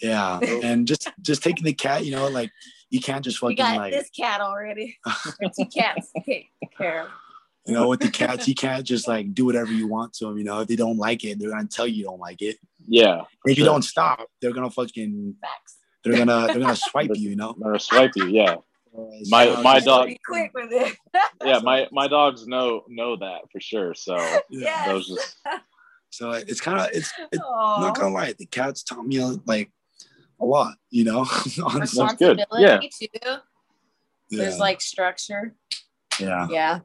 [0.00, 2.04] Yeah, and just just taking the cat.
[2.04, 2.50] You know, like
[2.90, 4.96] you can't just we fucking got like this cat already.
[5.06, 7.08] Or two cats to take care of.
[7.66, 8.46] you know with the cats.
[8.46, 10.38] You can't just like do whatever you want to them.
[10.38, 12.56] You know, if they don't like it, they're gonna tell you you don't like it.
[12.86, 15.76] yeah for If you don't stop, they're gonna fucking Facts.
[16.04, 17.30] they're gonna they're gonna swipe you.
[17.30, 17.54] You know.
[17.58, 18.56] They're gonna swipe you yeah
[19.28, 20.96] My- So, my dog- quick with it.
[21.44, 24.16] yeah my my dogs know know that for sure so
[24.50, 24.86] Yeah.
[24.86, 25.36] Those just
[26.10, 27.80] So it's kind of it's, it's Aw.
[27.80, 28.32] not gonna lie.
[28.38, 29.70] The cats taught me like
[30.40, 30.74] a lot.
[30.90, 31.18] You know.
[31.64, 32.00] Honestly.
[32.02, 32.38] That's good.
[32.38, 33.18] Responsibility too.
[33.22, 33.36] yeah.
[34.30, 35.54] There's like structure.
[36.18, 36.46] yeah.
[36.50, 36.78] Yeah.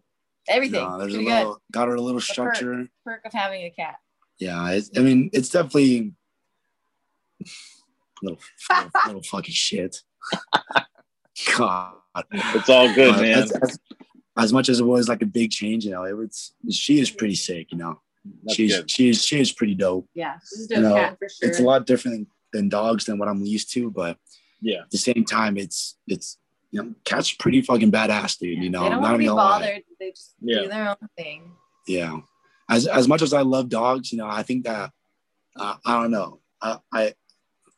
[0.49, 0.83] Everything.
[0.83, 1.37] No, there's a Pretty good.
[1.37, 2.23] little got her a little perk.
[2.29, 2.87] structure.
[3.05, 3.95] Perk of having a cat.
[4.39, 6.13] Yeah, it's, I mean, it's definitely
[8.23, 8.39] little
[8.69, 9.97] little, little fucking shit.
[11.57, 11.93] God,
[12.31, 13.79] it's all good Uh, man As, as,
[14.37, 17.09] as much as it was like a big change, you know, it was she is
[17.09, 17.71] pretty sick.
[17.71, 18.01] You know,
[18.43, 20.07] that's she's good she's she is pretty dope.
[20.13, 20.35] Yeah.
[20.41, 21.49] This is You know, cat for sure.
[21.49, 24.17] It's a lot different than, than dogs than what I'm used to, but
[24.61, 26.37] yeah at the same time, it's it's
[26.71, 28.63] you know, cats are pretty fucking badass, dude.
[28.63, 29.59] You know, they don't not want to be gonna lie.
[29.59, 29.83] bothered.
[29.99, 30.61] They just Yeah.
[30.61, 31.51] do their own thing.
[31.87, 32.19] Yeah.
[32.69, 34.91] As as much as I love dogs, you know, I think that
[35.57, 36.39] uh, I don't know.
[36.61, 37.13] I, I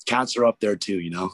[0.06, 1.00] cats are up there too.
[1.00, 1.32] You know.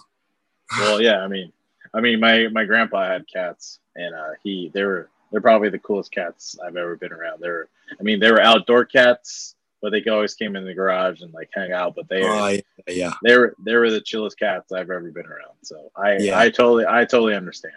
[0.78, 1.18] Well, yeah.
[1.20, 1.52] I mean,
[1.94, 5.80] I mean, my my grandpa had cats, and uh, he they were they're probably the
[5.80, 7.40] coolest cats I've ever been around.
[7.40, 7.68] They're,
[8.00, 11.50] I mean, they were outdoor cats, but they always came in the garage and like
[11.54, 11.96] hang out.
[11.96, 13.14] But they Oh yeah, yeah.
[13.24, 15.56] they were they were the chillest cats I've ever been around.
[15.64, 16.40] So I Yeah.
[16.40, 17.74] I totally I totally understand.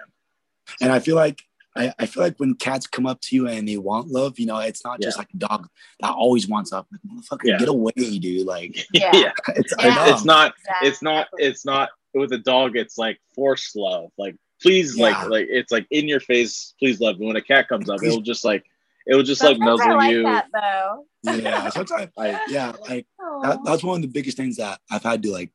[0.81, 1.43] And I feel like
[1.75, 4.45] I, I feel like when cats come up to you and they want love, you
[4.47, 5.69] know, it's not just like a dog
[6.01, 6.87] that always wants up.
[6.93, 7.59] Like, motherfucker, Yeah.
[7.59, 8.47] get away, dude.
[8.47, 9.33] Like Yeah.
[9.57, 10.13] it's Yeah.
[10.13, 14.97] it's not it's not it's not with a dog it's like forced love like please
[14.97, 15.05] Yeah.
[15.07, 17.99] like like it's like in your face please love and when a cat comes up
[17.99, 18.65] Please- it'll just like
[19.07, 21.07] it'll just like Sometimes I nuzzle like you that though.
[21.25, 21.69] yeah.
[21.71, 23.07] Sometimes I, yeah, like
[23.43, 25.51] that, that's one of the biggest things that I've had to like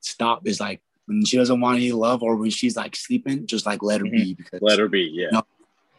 [0.00, 3.64] stop is like when she doesn't want any love or when she's like sleeping, just
[3.66, 4.16] like let her mm-hmm.
[4.16, 5.42] be because let her be yeah No.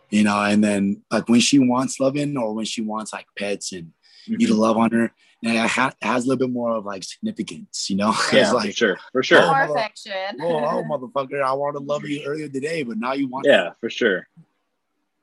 [0.10, 3.72] you know, and then like when she wants loving or when she wants like pets
[3.74, 3.92] and
[4.38, 5.12] you to love on her,
[5.44, 8.10] and it, ha- it has a little bit more of like significance, you know.
[8.34, 10.38] yeah it's for like, sure for sure Oh, More mother- affection.
[10.42, 13.72] oh, oh, motherfucker, I wanted to love you earlier today, but now you want yeah
[13.80, 14.28] for sure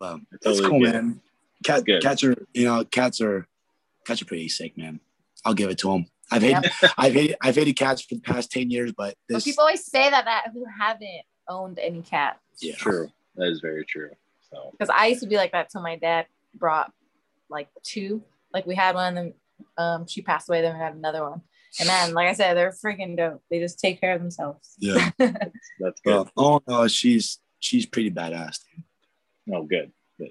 [0.01, 1.03] Um, I that's cool, get it.
[1.03, 1.21] man.
[1.65, 2.03] Cat, Good.
[2.03, 3.47] cats are, you know, cats are,
[4.07, 5.01] cats are pretty sick, man.
[5.45, 6.07] I'll give it to them.
[6.31, 9.63] I've hated, I've hated, I've hated cats for the past ten years, but But people
[9.63, 12.39] always say that that who haven't owned any cats.
[12.61, 14.11] yeah, true that is very true
[14.51, 16.93] so Because I used to be like that till my dad brought
[17.49, 18.23] like two.
[18.57, 19.35] Like we had one, and then
[19.77, 20.63] um, she passed away.
[20.63, 21.43] Then we had another one.
[21.79, 23.43] And then, like I said, they're freaking dope.
[23.51, 24.75] They just take care of themselves.
[24.79, 25.11] yeah.
[25.19, 28.61] that's good oh no, she's she's pretty badass.
[28.75, 29.55] Dude.
[29.55, 30.31] oh good good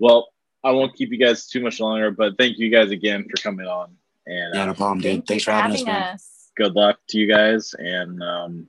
[0.00, 0.28] well
[0.64, 3.66] I won't keep you guys too much longer but thank you guys again for coming
[3.66, 3.90] on
[4.26, 5.24] and Yeah, uh, no problem, dude.
[5.26, 6.02] Thanks for having us, man.
[6.14, 6.50] us.
[6.56, 8.66] good luck to you guys and um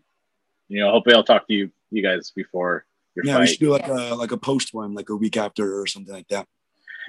[0.68, 3.72] you know hopefully i'll talk to you you guys before your Yeah, we should do
[3.72, 4.12] like Yes.
[4.12, 6.46] a like a post one, like a week after or something like that.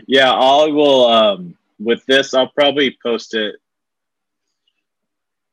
[0.07, 3.57] Yeah i will um with this i'll probably post it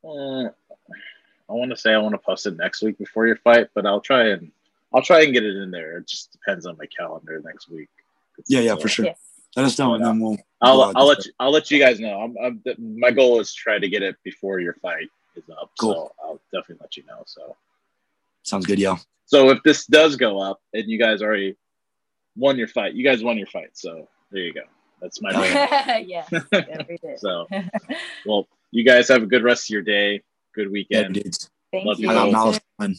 [0.04, 3.68] uh, i want to say i want to post it next week before your fight
[3.74, 4.52] but i'll try and
[4.93, 7.89] i'll try and get it in there it just depends on my calendar next week
[8.48, 9.06] Yeah, yeah, So, for sure.
[9.06, 9.20] Yes.
[9.56, 10.38] Let us know, and then we'll.
[10.62, 12.62] i'll, we'll, uh, I'll let you, i'll let you guys know I'm, I'm
[13.00, 15.93] my goal is to try to get it before your fight is up Cool.
[15.93, 17.56] so i'll definitely let you know so
[18.43, 18.98] Sounds good, yo.
[19.26, 21.56] So if this does go up and you guys already
[22.38, 23.72] won your fight, you guys won your fight.
[23.74, 24.62] So there you go.
[25.02, 26.00] That's my Oh, goal.
[26.06, 26.98] yes, yeah, we.
[27.18, 27.48] So
[28.26, 30.22] well, you guys have a good rest of your day.
[30.54, 31.50] Good weekend dudes.
[31.72, 32.10] Thank Love you.
[32.10, 32.56] I you got all.
[32.80, 32.96] fun.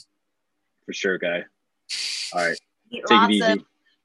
[0.84, 1.44] for sure, guy.
[2.32, 2.58] All right,
[2.90, 3.52] Eat take lots it easy.
[3.52, 3.58] of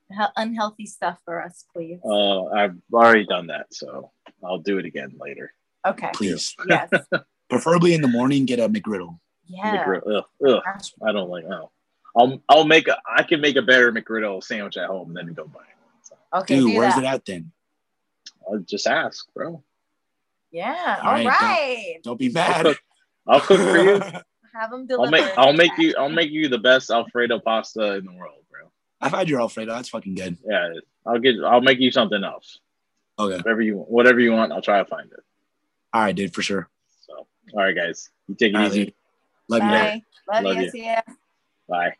[0.10, 2.00] he- unhealthy stuff for us, please.
[2.06, 4.12] Uh, I've already done that, so
[4.44, 5.54] I'll do it again later.
[5.88, 6.10] okay.
[6.14, 6.90] Please, Yes.
[7.50, 8.46] preferably in the morning.
[8.46, 9.18] Get a McGriddle.
[9.48, 9.84] Yeah.
[9.86, 10.24] McGriddle.
[10.46, 10.62] Ugh, ugh,
[11.06, 11.44] I don't like.
[11.46, 11.72] Oh,
[12.16, 12.98] I'll I'll make a.
[13.18, 15.66] I can make a better McGriddle sandwich at home than go buy one.
[16.34, 16.56] So Okay.
[16.60, 17.04] Dude, where's that.
[17.04, 17.52] it at then?
[18.50, 19.64] I'll just ask, bro.
[20.52, 21.00] Yeah.
[21.02, 21.96] All All right, right.
[22.04, 22.66] Don't be I'll mad.
[22.66, 22.78] cook,
[23.28, 24.00] I'll cook for you.
[24.54, 25.12] Have them I'll deliver.
[25.12, 28.70] make I'll make you I'll make you the best Alfredo pasta in the world, bro.
[29.00, 29.72] I've had your Alfredo.
[29.74, 30.38] That's fucking good.
[30.46, 30.74] Yeah,
[31.06, 32.60] I'll get I'll make you something else.
[33.18, 33.38] Okay.
[33.38, 33.90] Whatever you want.
[33.90, 35.24] whatever you want, I'll try to find it.
[35.94, 36.68] All right, dude, for sure.
[37.08, 38.10] So all right guys.
[38.28, 38.86] You take it All right, easy.
[38.86, 38.94] dude.
[39.48, 39.70] Love you.
[39.70, 40.04] Bye.
[40.34, 40.62] Love, Love you.
[40.64, 40.70] you.
[40.72, 41.02] See ya.
[41.70, 41.96] Bye.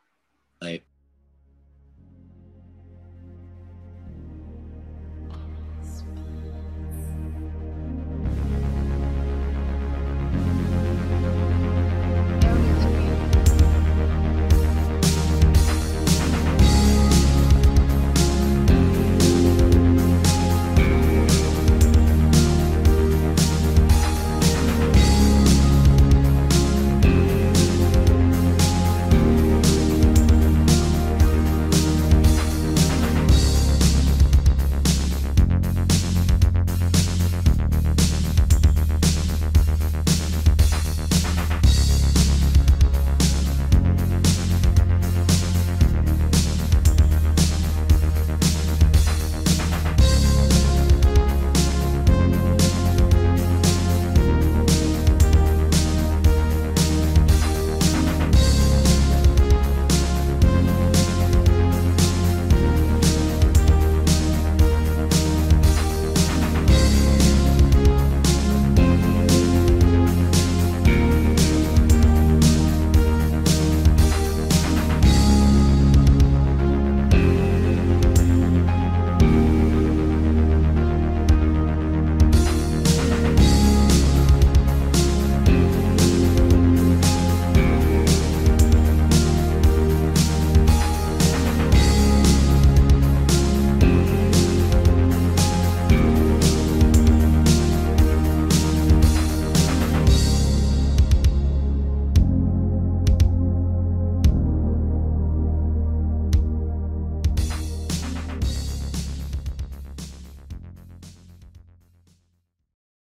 [0.60, 0.82] Bye.